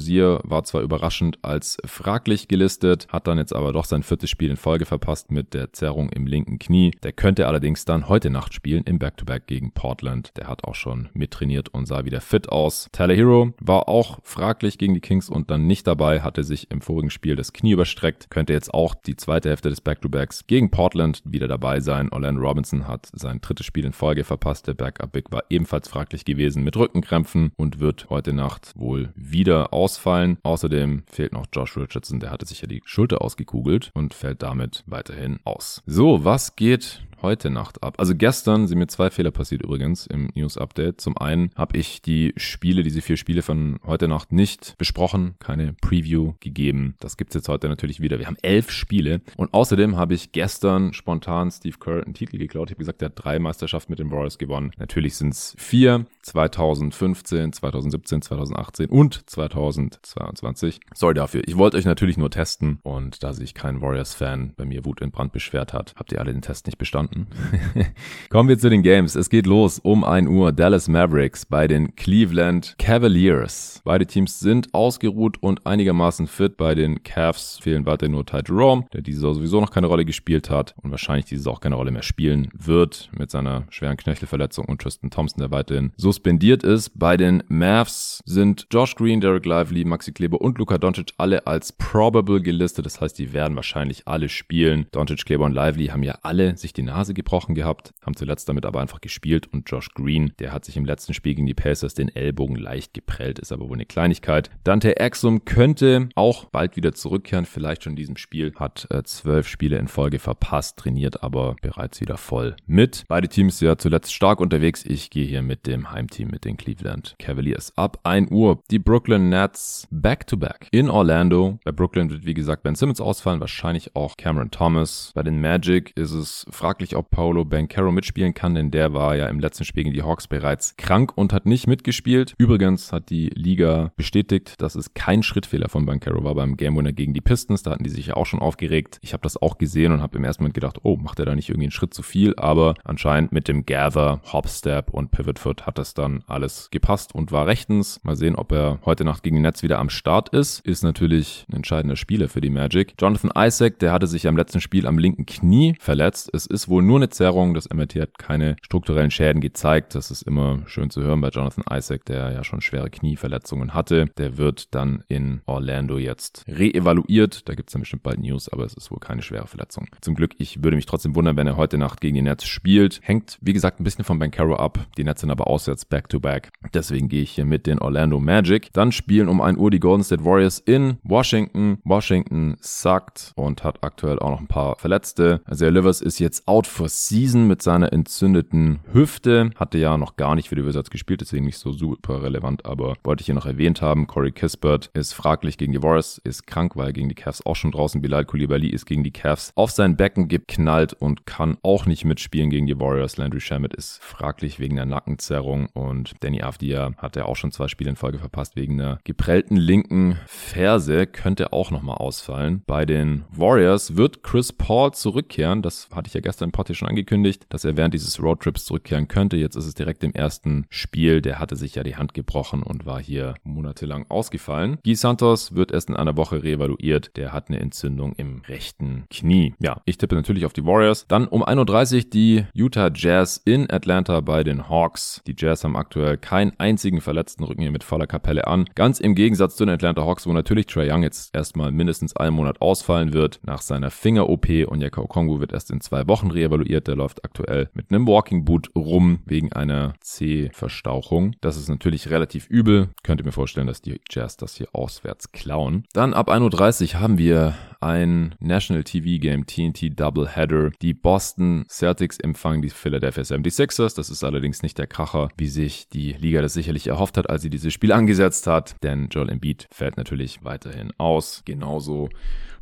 war 0.44 0.64
zwar 0.64 0.82
überraschend 0.82 1.38
als 1.42 1.76
fraglich 1.84 2.48
gelistet, 2.48 3.06
hat 3.10 3.26
dann 3.26 3.38
jetzt 3.38 3.54
aber 3.54 3.72
doch 3.72 3.84
sein 3.84 4.02
viertes 4.02 4.30
Spiel 4.30 4.50
in 4.50 4.56
Folge 4.56 4.86
verpasst 4.86 5.30
mit 5.30 5.54
der 5.54 5.72
Zerrung 5.72 6.08
im 6.08 6.26
linken 6.26 6.58
Knie. 6.58 6.92
Der 7.02 7.12
könnte 7.12 7.46
allerdings 7.46 7.84
dann 7.84 8.08
heute 8.08 8.30
Nacht 8.30 8.54
spielen 8.54 8.82
im 8.84 8.98
Back-to-Back 8.98 9.42
-Back 9.42 9.46
gegen 9.46 9.72
Portland. 9.72 10.32
Der 10.36 10.48
hat 10.48 10.64
auch 10.64 10.74
schon 10.74 11.08
mittrainiert 11.12 11.68
und 11.68 11.86
sah 11.86 12.04
wieder 12.04 12.20
fit 12.20 12.48
aus. 12.48 12.88
Tyler 12.92 13.14
Hero 13.14 13.52
war 13.60 13.88
auch 13.88 14.18
fraglich 14.22 14.78
gegen 14.78 14.94
die 14.94 15.00
Kings 15.00 15.28
und 15.28 15.50
dann 15.50 15.66
nicht 15.66 15.86
dabei, 15.86 16.22
hatte 16.22 16.44
sich 16.44 16.70
im 16.70 16.80
vorigen 16.80 17.10
Spiel 17.10 17.36
das 17.36 17.52
Knie 17.52 17.72
überstreckt, 17.72 18.30
könnte 18.30 18.52
jetzt 18.52 18.72
auch 18.72 18.94
die 18.94 19.16
zweite 19.16 19.50
Hälfte 19.50 19.68
des 19.68 19.80
Back-to-Backs 19.80 20.46
gegen 20.46 20.70
Portland 20.70 21.22
wieder 21.24 21.48
dabei 21.48 21.80
sein. 21.80 22.10
Orlando 22.10 22.40
Robinson 22.40 22.88
hat 22.88 23.08
sein 23.12 23.40
drittes 23.40 23.66
Spiel 23.66 23.84
in 23.84 23.92
Folge 23.92 24.24
verpasst. 24.24 24.66
Der 24.66 24.74
Backup-Big 24.74 25.30
war 25.30 25.44
ebenfalls 25.50 25.88
fraglich 25.88 26.13
fraglich 26.14 26.24
gewesen 26.24 26.62
mit 26.62 26.76
Rückenkrämpfen 26.76 27.50
und 27.56 27.80
wird 27.80 28.06
heute 28.08 28.32
Nacht 28.32 28.72
wohl 28.76 29.12
wieder 29.16 29.72
ausfallen. 29.72 30.38
Außerdem 30.44 31.02
fehlt 31.10 31.32
noch 31.32 31.46
Josh 31.52 31.76
Richardson, 31.76 32.20
der 32.20 32.30
hatte 32.30 32.46
sich 32.46 32.60
ja 32.60 32.68
die 32.68 32.82
Schulter 32.84 33.20
ausgekugelt 33.20 33.90
und 33.94 34.14
fällt 34.14 34.42
damit 34.42 34.84
weiterhin 34.86 35.40
aus. 35.44 35.82
So, 35.86 36.24
was 36.24 36.54
geht 36.54 37.02
heute 37.24 37.50
Nacht 37.50 37.82
ab. 37.82 37.94
Also 37.98 38.14
gestern 38.14 38.68
sind 38.68 38.78
mir 38.78 38.86
zwei 38.86 39.10
Fehler 39.10 39.30
passiert 39.30 39.62
übrigens 39.62 40.06
im 40.06 40.28
News-Update. 40.34 41.00
Zum 41.00 41.16
einen 41.18 41.50
habe 41.56 41.76
ich 41.78 42.02
die 42.02 42.34
Spiele, 42.36 42.82
diese 42.82 43.00
vier 43.00 43.16
Spiele 43.16 43.42
von 43.42 43.80
heute 43.84 44.06
Nacht 44.06 44.30
nicht 44.30 44.76
besprochen, 44.78 45.34
keine 45.38 45.72
Preview 45.72 46.34
gegeben. 46.40 46.94
Das 47.00 47.16
gibt's 47.16 47.34
jetzt 47.34 47.48
heute 47.48 47.68
natürlich 47.68 48.00
wieder. 48.00 48.18
Wir 48.18 48.26
haben 48.26 48.36
elf 48.42 48.70
Spiele 48.70 49.22
und 49.36 49.54
außerdem 49.54 49.96
habe 49.96 50.14
ich 50.14 50.32
gestern 50.32 50.92
spontan 50.92 51.50
Steve 51.50 51.78
Kerr 51.78 52.04
einen 52.04 52.14
Titel 52.14 52.38
geklaut. 52.38 52.68
Ich 52.68 52.74
habe 52.74 52.80
gesagt, 52.80 53.02
er 53.02 53.06
hat 53.06 53.14
drei 53.16 53.38
Meisterschaften 53.38 53.92
mit 53.92 53.98
den 53.98 54.10
Warriors 54.10 54.38
gewonnen. 54.38 54.72
Natürlich 54.76 55.16
sind 55.16 55.32
es 55.32 55.56
vier. 55.58 56.04
2015, 56.22 57.52
2017, 57.52 58.22
2018 58.22 58.86
und 58.88 59.28
2022. 59.28 60.80
Sorry 60.94 61.14
dafür. 61.14 61.42
Ich 61.46 61.56
wollte 61.56 61.76
euch 61.76 61.84
natürlich 61.84 62.16
nur 62.16 62.30
testen 62.30 62.78
und 62.82 63.22
da 63.22 63.32
sich 63.32 63.54
kein 63.54 63.80
Warriors-Fan 63.80 64.54
bei 64.56 64.64
mir 64.64 64.84
Wut 64.84 65.00
in 65.00 65.10
Brand 65.10 65.32
beschwert 65.32 65.72
hat, 65.72 65.94
habt 65.96 66.12
ihr 66.12 66.20
alle 66.20 66.32
den 66.32 66.42
Test 66.42 66.66
nicht 66.66 66.78
bestanden. 66.78 67.13
Minuten. 67.14 67.26
Kommen 68.30 68.48
wir 68.48 68.58
zu 68.58 68.68
den 68.68 68.82
Games. 68.82 69.14
Es 69.14 69.30
geht 69.30 69.46
los 69.46 69.78
um 69.78 70.04
1 70.04 70.28
Uhr. 70.28 70.52
Dallas 70.52 70.88
Mavericks 70.88 71.46
bei 71.46 71.66
den 71.66 71.94
Cleveland 71.96 72.74
Cavaliers. 72.78 73.80
Beide 73.84 74.06
Teams 74.06 74.40
sind 74.40 74.72
ausgeruht 74.74 75.42
und 75.42 75.66
einigermaßen 75.66 76.26
fit. 76.26 76.56
Bei 76.56 76.74
den 76.74 77.02
Cavs 77.02 77.58
fehlen 77.58 77.86
weiter 77.86 78.08
nur 78.08 78.26
Ty 78.26 78.42
Jerome, 78.46 78.86
der 78.92 79.02
diese 79.02 79.20
Saison 79.20 79.34
sowieso 79.34 79.60
noch 79.60 79.70
keine 79.70 79.86
Rolle 79.86 80.04
gespielt 80.04 80.50
hat 80.50 80.74
und 80.82 80.90
wahrscheinlich 80.90 81.26
diese 81.26 81.50
auch 81.50 81.60
keine 81.60 81.76
Rolle 81.76 81.90
mehr 81.90 82.02
spielen 82.02 82.48
wird 82.54 83.10
mit 83.16 83.30
seiner 83.30 83.64
schweren 83.70 83.96
Knöchelverletzung 83.96 84.64
und 84.64 84.80
Tristan 84.80 85.10
Thompson, 85.10 85.40
der 85.40 85.50
weiterhin 85.50 85.92
suspendiert 85.96 86.62
ist. 86.62 86.98
Bei 86.98 87.16
den 87.16 87.42
Mavs 87.48 88.22
sind 88.24 88.66
Josh 88.70 88.94
Green, 88.94 89.20
Derek 89.20 89.46
Lively, 89.46 89.84
Maxi 89.84 90.12
Kleber 90.12 90.40
und 90.40 90.58
Luka 90.58 90.78
Doncic 90.78 91.12
alle 91.18 91.46
als 91.46 91.72
probable 91.72 92.40
gelistet. 92.40 92.86
Das 92.86 93.00
heißt, 93.00 93.18
die 93.18 93.32
werden 93.32 93.56
wahrscheinlich 93.56 94.06
alle 94.06 94.28
spielen. 94.28 94.86
Doncic, 94.92 95.24
Kleber 95.24 95.44
und 95.44 95.52
Lively 95.52 95.86
haben 95.88 96.02
ja 96.02 96.18
alle 96.22 96.56
sich 96.56 96.72
die 96.72 96.82
Nase 96.82 97.03
gebrochen 97.12 97.54
gehabt, 97.54 97.92
haben 98.00 98.16
zuletzt 98.16 98.48
damit 98.48 98.64
aber 98.64 98.80
einfach 98.80 99.02
gespielt 99.02 99.52
und 99.52 99.68
Josh 99.68 99.90
Green, 99.92 100.32
der 100.38 100.52
hat 100.52 100.64
sich 100.64 100.76
im 100.76 100.86
letzten 100.86 101.12
Spiel 101.12 101.34
gegen 101.34 101.46
die 101.46 101.54
Pacers 101.54 101.94
den 101.94 102.08
Ellbogen 102.08 102.56
leicht 102.56 102.94
geprellt, 102.94 103.38
ist 103.38 103.52
aber 103.52 103.68
wohl 103.68 103.76
eine 103.76 103.84
Kleinigkeit. 103.84 104.50
Dante 104.64 104.96
Exum 104.98 105.44
könnte 105.44 106.08
auch 106.14 106.46
bald 106.46 106.76
wieder 106.76 106.94
zurückkehren, 106.94 107.44
vielleicht 107.44 107.82
schon 107.82 107.92
in 107.92 107.96
diesem 107.96 108.16
Spiel, 108.16 108.54
hat 108.56 108.86
äh, 108.90 109.02
zwölf 109.02 109.48
Spiele 109.48 109.76
in 109.76 109.88
Folge 109.88 110.18
verpasst, 110.18 110.78
trainiert 110.78 111.22
aber 111.22 111.56
bereits 111.60 112.00
wieder 112.00 112.16
voll 112.16 112.56
mit. 112.66 113.04
Beide 113.08 113.28
Teams 113.28 113.60
ja 113.60 113.76
zuletzt 113.76 114.14
stark 114.14 114.40
unterwegs. 114.40 114.84
Ich 114.86 115.10
gehe 115.10 115.26
hier 115.26 115.42
mit 115.42 115.66
dem 115.66 115.90
Heimteam, 115.90 116.28
mit 116.28 116.44
den 116.44 116.56
Cleveland 116.56 117.16
Cavaliers. 117.18 117.72
Ab 117.76 117.98
1 118.04 118.30
Uhr 118.30 118.62
die 118.70 118.78
Brooklyn 118.78 119.28
Nets 119.28 119.88
back-to-back 119.90 120.64
-back 120.64 120.68
in 120.70 120.90
Orlando. 120.90 121.58
Bei 121.64 121.72
Brooklyn 121.72 122.10
wird 122.10 122.24
wie 122.24 122.34
gesagt 122.34 122.62
Ben 122.62 122.74
Simmons 122.74 123.00
ausfallen, 123.00 123.40
wahrscheinlich 123.40 123.96
auch 123.96 124.16
Cameron 124.16 124.50
Thomas. 124.50 125.10
Bei 125.14 125.22
den 125.22 125.40
Magic 125.40 125.92
ist 125.96 126.12
es 126.12 126.46
fraglich, 126.50 126.93
fraglich, 126.94 126.96
ob 126.96 127.10
Paolo 127.10 127.44
Bancaro 127.44 127.92
mitspielen 127.92 128.34
kann, 128.34 128.54
denn 128.54 128.70
der 128.70 128.92
war 128.92 129.16
ja 129.16 129.28
im 129.28 129.40
letzten 129.40 129.64
Spiel 129.64 129.84
gegen 129.84 129.94
die 129.94 130.02
Hawks 130.02 130.26
bereits 130.28 130.76
krank 130.76 131.12
und 131.16 131.32
hat 131.32 131.46
nicht 131.46 131.66
mitgespielt. 131.66 132.34
Übrigens 132.38 132.92
hat 132.92 133.10
die 133.10 133.30
Liga 133.30 133.92
bestätigt, 133.96 134.60
dass 134.60 134.74
es 134.74 134.94
kein 134.94 135.22
Schrittfehler 135.22 135.68
von 135.68 135.86
Bancaro 135.86 136.24
war 136.24 136.34
beim 136.34 136.56
Game 136.56 136.76
Winner 136.76 136.92
gegen 136.92 137.14
die 137.14 137.20
Pistons. 137.20 137.62
Da 137.62 137.72
hatten 137.72 137.84
die 137.84 137.90
sich 137.90 138.06
ja 138.06 138.14
auch 138.14 138.26
schon 138.26 138.40
aufgeregt. 138.40 138.98
Ich 139.02 139.12
habe 139.12 139.22
das 139.22 139.40
auch 139.40 139.58
gesehen 139.58 139.92
und 139.92 140.00
habe 140.00 140.18
im 140.18 140.24
ersten 140.24 140.42
Moment 140.42 140.54
gedacht, 140.54 140.78
oh, 140.82 140.96
macht 140.96 141.18
er 141.18 141.26
da 141.26 141.34
nicht 141.34 141.48
irgendwie 141.48 141.66
einen 141.66 141.72
Schritt 141.72 141.94
zu 141.94 142.02
viel? 142.02 142.34
Aber 142.36 142.74
anscheinend 142.84 143.32
mit 143.32 143.48
dem 143.48 143.66
Gather, 143.66 144.20
Hopstep 144.32 144.90
und 144.90 145.10
Pivot 145.10 145.66
hat 145.66 145.78
das 145.78 145.94
dann 145.94 146.22
alles 146.26 146.68
gepasst 146.70 147.14
und 147.14 147.32
war 147.32 147.46
rechtens. 147.46 148.00
Mal 148.02 148.16
sehen, 148.16 148.36
ob 148.36 148.52
er 148.52 148.78
heute 148.84 149.04
Nacht 149.04 149.22
gegen 149.22 149.36
die 149.36 149.42
Netz 149.42 149.62
wieder 149.62 149.78
am 149.78 149.90
Start 149.90 150.30
ist. 150.30 150.60
Ist 150.60 150.82
natürlich 150.82 151.46
ein 151.50 151.56
entscheidender 151.56 151.96
Spieler 151.96 152.28
für 152.28 152.40
die 152.40 152.50
Magic. 152.50 152.94
Jonathan 153.00 153.30
Isaac, 153.36 153.78
der 153.78 153.92
hatte 153.92 154.06
sich 154.06 154.26
am 154.26 154.36
letzten 154.36 154.60
Spiel 154.60 154.86
am 154.86 154.98
linken 154.98 155.26
Knie 155.26 155.76
verletzt. 155.78 156.30
Es 156.32 156.46
ist 156.46 156.68
wohl 156.68 156.73
wohl 156.74 156.82
nur 156.82 156.96
eine 156.96 157.08
Zerrung. 157.08 157.54
Das 157.54 157.68
MRT 157.72 157.94
hat 158.00 158.18
keine 158.18 158.56
strukturellen 158.60 159.12
Schäden 159.12 159.40
gezeigt. 159.40 159.94
Das 159.94 160.10
ist 160.10 160.22
immer 160.22 160.62
schön 160.66 160.90
zu 160.90 161.02
hören 161.02 161.20
bei 161.20 161.28
Jonathan 161.28 161.62
Isaac, 161.70 162.04
der 162.06 162.32
ja 162.32 162.42
schon 162.42 162.60
schwere 162.60 162.90
Knieverletzungen 162.90 163.74
hatte. 163.74 164.06
Der 164.18 164.38
wird 164.38 164.74
dann 164.74 165.04
in 165.06 165.40
Orlando 165.46 165.98
jetzt 165.98 166.44
reevaluiert. 166.48 167.48
Da 167.48 167.54
gibt 167.54 167.68
es 167.68 167.74
dann 167.74 167.82
bestimmt 167.82 168.02
bald 168.02 168.18
News, 168.18 168.48
aber 168.48 168.64
es 168.64 168.74
ist 168.74 168.90
wohl 168.90 168.98
keine 168.98 169.22
schwere 169.22 169.46
Verletzung. 169.46 169.86
Zum 170.00 170.16
Glück, 170.16 170.32
ich 170.38 170.64
würde 170.64 170.74
mich 170.74 170.86
trotzdem 170.86 171.14
wundern, 171.14 171.36
wenn 171.36 171.46
er 171.46 171.56
heute 171.56 171.78
Nacht 171.78 172.00
gegen 172.00 172.16
die 172.16 172.22
Nets 172.22 172.44
spielt. 172.44 172.98
Hängt, 173.04 173.38
wie 173.40 173.52
gesagt, 173.52 173.78
ein 173.78 173.84
bisschen 173.84 174.04
von 174.04 174.18
Bankero 174.18 174.56
ab. 174.56 174.84
Die 174.96 175.04
Nets 175.04 175.20
sind 175.20 175.30
aber 175.30 175.46
auswärts 175.46 175.84
back-to-back. 175.84 176.48
-back. 176.48 176.70
Deswegen 176.74 177.08
gehe 177.08 177.22
ich 177.22 177.30
hier 177.30 177.44
mit 177.44 177.68
den 177.68 177.78
Orlando 177.78 178.18
Magic. 178.18 178.72
Dann 178.72 178.90
spielen 178.90 179.28
um 179.28 179.40
1 179.40 179.58
Uhr 179.58 179.70
die 179.70 179.78
Golden 179.78 180.02
State 180.02 180.24
Warriors 180.24 180.58
in 180.58 180.98
Washington. 181.04 181.78
Washington 181.84 182.56
suckt 182.60 183.32
und 183.36 183.62
hat 183.62 183.84
aktuell 183.84 184.18
auch 184.18 184.30
noch 184.30 184.40
ein 184.40 184.48
paar 184.48 184.74
Verletzte. 184.74 185.40
Also 185.44 185.68
Livers 185.68 186.00
ist 186.00 186.18
jetzt 186.18 186.48
out 186.48 186.63
out 186.64 186.66
for 186.66 186.88
season 186.88 187.46
mit 187.46 187.62
seiner 187.62 187.92
entzündeten 187.92 188.80
Hüfte. 188.92 189.50
Hatte 189.56 189.78
ja 189.78 189.98
noch 189.98 190.16
gar 190.16 190.34
nicht 190.34 190.48
für 190.48 190.54
die 190.54 190.64
Wizards 190.64 190.90
gespielt, 190.90 191.20
deswegen 191.20 191.44
nicht 191.44 191.58
so 191.58 191.72
super 191.72 192.22
relevant, 192.22 192.64
aber 192.64 192.94
wollte 193.04 193.20
ich 193.20 193.26
hier 193.26 193.34
noch 193.34 193.46
erwähnt 193.46 193.82
haben. 193.82 194.06
Corey 194.06 194.32
Kispert 194.32 194.90
ist 194.94 195.12
fraglich 195.12 195.58
gegen 195.58 195.72
die 195.72 195.82
Warriors, 195.82 196.18
ist 196.24 196.46
krank, 196.46 196.76
weil 196.76 196.92
gegen 196.92 197.08
die 197.08 197.14
Cavs 197.14 197.44
auch 197.44 197.56
schon 197.56 197.70
draußen. 197.70 198.00
Bilal 198.00 198.24
Koulibaly 198.24 198.68
ist 198.68 198.86
gegen 198.86 199.04
die 199.04 199.10
Cavs 199.10 199.52
auf 199.56 199.70
sein 199.70 199.96
Becken 199.96 200.28
geknallt 200.28 200.94
und 200.94 201.26
kann 201.26 201.58
auch 201.62 201.86
nicht 201.86 202.04
mitspielen 202.04 202.50
gegen 202.50 202.66
die 202.66 202.80
Warriors. 202.80 203.16
Landry 203.16 203.40
Shamet 203.40 203.74
ist 203.74 204.02
fraglich 204.02 204.58
wegen 204.58 204.76
der 204.76 204.86
Nackenzerrung 204.86 205.68
und 205.74 206.14
Danny 206.20 206.42
Avdia 206.42 206.92
hat 206.96 207.16
ja 207.16 207.26
auch 207.26 207.36
schon 207.36 207.52
zwei 207.52 207.68
Spiele 207.68 207.90
in 207.90 207.96
Folge 207.96 208.18
verpasst 208.18 208.56
wegen 208.56 208.80
einer 208.80 209.00
geprellten 209.04 209.56
linken 209.56 210.18
Ferse. 210.26 211.06
Könnte 211.06 211.52
auch 211.52 211.70
nochmal 211.70 211.98
ausfallen. 211.98 212.62
Bei 212.66 212.86
den 212.86 213.24
Warriors 213.30 213.96
wird 213.96 214.22
Chris 214.22 214.52
Paul 214.52 214.92
zurückkehren. 214.92 215.60
Das 215.60 215.88
hatte 215.94 216.08
ich 216.08 216.14
ja 216.14 216.20
gestern 216.20 216.52
Pod 216.54 216.74
schon 216.74 216.88
angekündigt, 216.88 217.46
dass 217.48 217.64
er 217.64 217.76
während 217.76 217.94
dieses 217.94 218.22
Roadtrips 218.22 218.64
zurückkehren 218.64 219.08
könnte. 219.08 219.36
Jetzt 219.36 219.56
ist 219.56 219.66
es 219.66 219.74
direkt 219.74 220.04
im 220.04 220.12
ersten 220.12 220.66
Spiel. 220.70 221.20
Der 221.20 221.40
hatte 221.40 221.56
sich 221.56 221.74
ja 221.74 221.82
die 221.82 221.96
Hand 221.96 222.14
gebrochen 222.14 222.62
und 222.62 222.86
war 222.86 223.02
hier 223.02 223.34
monatelang 223.42 224.06
ausgefallen. 224.08 224.78
Guy 224.84 224.94
Santos 224.94 225.54
wird 225.54 225.72
erst 225.72 225.90
in 225.90 225.96
einer 225.96 226.16
Woche 226.16 226.42
reevaluiert. 226.42 227.16
Der 227.16 227.32
hat 227.32 227.48
eine 227.48 227.58
Entzündung 227.58 228.12
im 228.14 228.42
rechten 228.46 229.04
Knie. 229.10 229.54
Ja, 229.58 229.82
ich 229.84 229.98
tippe 229.98 230.14
natürlich 230.14 230.46
auf 230.46 230.52
die 230.52 230.64
Warriors. 230.64 231.06
Dann 231.08 231.26
um 231.26 231.44
1.30 231.44 231.96
Uhr 231.96 232.10
die 232.10 232.44
Utah 232.54 232.90
Jazz 232.94 233.42
in 233.44 233.68
Atlanta 233.70 234.20
bei 234.20 234.44
den 234.44 234.68
Hawks. 234.68 235.22
Die 235.26 235.34
Jazz 235.36 235.64
haben 235.64 235.76
aktuell 235.76 236.16
keinen 236.18 236.52
einzigen 236.58 237.00
verletzten 237.00 237.42
Rücken 237.42 237.62
hier 237.62 237.72
mit 237.72 237.82
voller 237.82 238.06
Kapelle 238.06 238.46
an. 238.46 238.66
Ganz 238.76 239.00
im 239.00 239.16
Gegensatz 239.16 239.56
zu 239.56 239.64
den 239.64 239.74
Atlanta 239.74 240.02
Hawks, 240.02 240.26
wo 240.26 240.32
natürlich 240.32 240.66
Trey 240.66 240.90
Young 240.90 241.02
jetzt 241.02 241.34
erstmal 241.34 241.72
mindestens 241.72 242.14
einen 242.14 242.36
Monat 242.36 242.62
ausfallen 242.62 243.12
wird 243.12 243.40
nach 243.42 243.60
seiner 243.60 243.90
Finger-OP 243.90 244.48
und 244.68 244.80
Jekka 244.80 245.02
Kongo 245.02 245.40
wird 245.40 245.52
erst 245.52 245.72
in 245.72 245.80
zwei 245.80 246.06
Wochen 246.06 246.30
reevaluiert. 246.44 246.86
Der 246.86 246.96
läuft 246.96 247.24
aktuell 247.24 247.68
mit 247.74 247.90
einem 247.90 248.06
Walking 248.06 248.44
Boot 248.44 248.70
rum 248.74 249.20
wegen 249.24 249.52
einer 249.52 249.94
C-Verstauchung. 250.00 251.36
Das 251.40 251.56
ist 251.56 251.68
natürlich 251.68 252.10
relativ 252.10 252.48
übel. 252.48 252.90
Könnt 253.02 253.20
ihr 253.20 253.24
mir 253.24 253.32
vorstellen, 253.32 253.66
dass 253.66 253.82
die 253.82 254.00
Jazz 254.10 254.36
das 254.36 254.56
hier 254.56 254.68
auswärts 254.72 255.32
klauen. 255.32 255.84
Dann 255.92 256.14
ab 256.14 256.30
1.30 256.30 256.94
Uhr 256.94 257.00
haben 257.00 257.18
wir 257.18 257.54
ein 257.80 258.34
National 258.40 258.84
TV 258.84 259.20
Game 259.20 259.46
TNT 259.46 259.98
Doubleheader. 259.98 260.70
Die 260.80 260.94
Boston 260.94 261.66
Celtics 261.68 262.18
empfangen 262.18 262.62
die 262.62 262.70
Philadelphia 262.70 263.22
76ers. 263.22 263.96
Das 263.96 264.10
ist 264.10 264.24
allerdings 264.24 264.62
nicht 264.62 264.78
der 264.78 264.86
Kracher, 264.86 265.28
wie 265.36 265.48
sich 265.48 265.88
die 265.88 266.12
Liga 266.12 266.40
das 266.40 266.54
sicherlich 266.54 266.86
erhofft 266.86 267.18
hat, 267.18 267.28
als 267.28 267.42
sie 267.42 267.50
dieses 267.50 267.72
Spiel 267.72 267.92
angesetzt 267.92 268.46
hat. 268.46 268.76
Denn 268.82 269.08
Joel 269.10 269.30
Embiid 269.30 269.68
fällt 269.70 269.96
natürlich 269.96 270.44
weiterhin 270.44 270.92
aus. 270.98 271.42
Genauso 271.44 272.08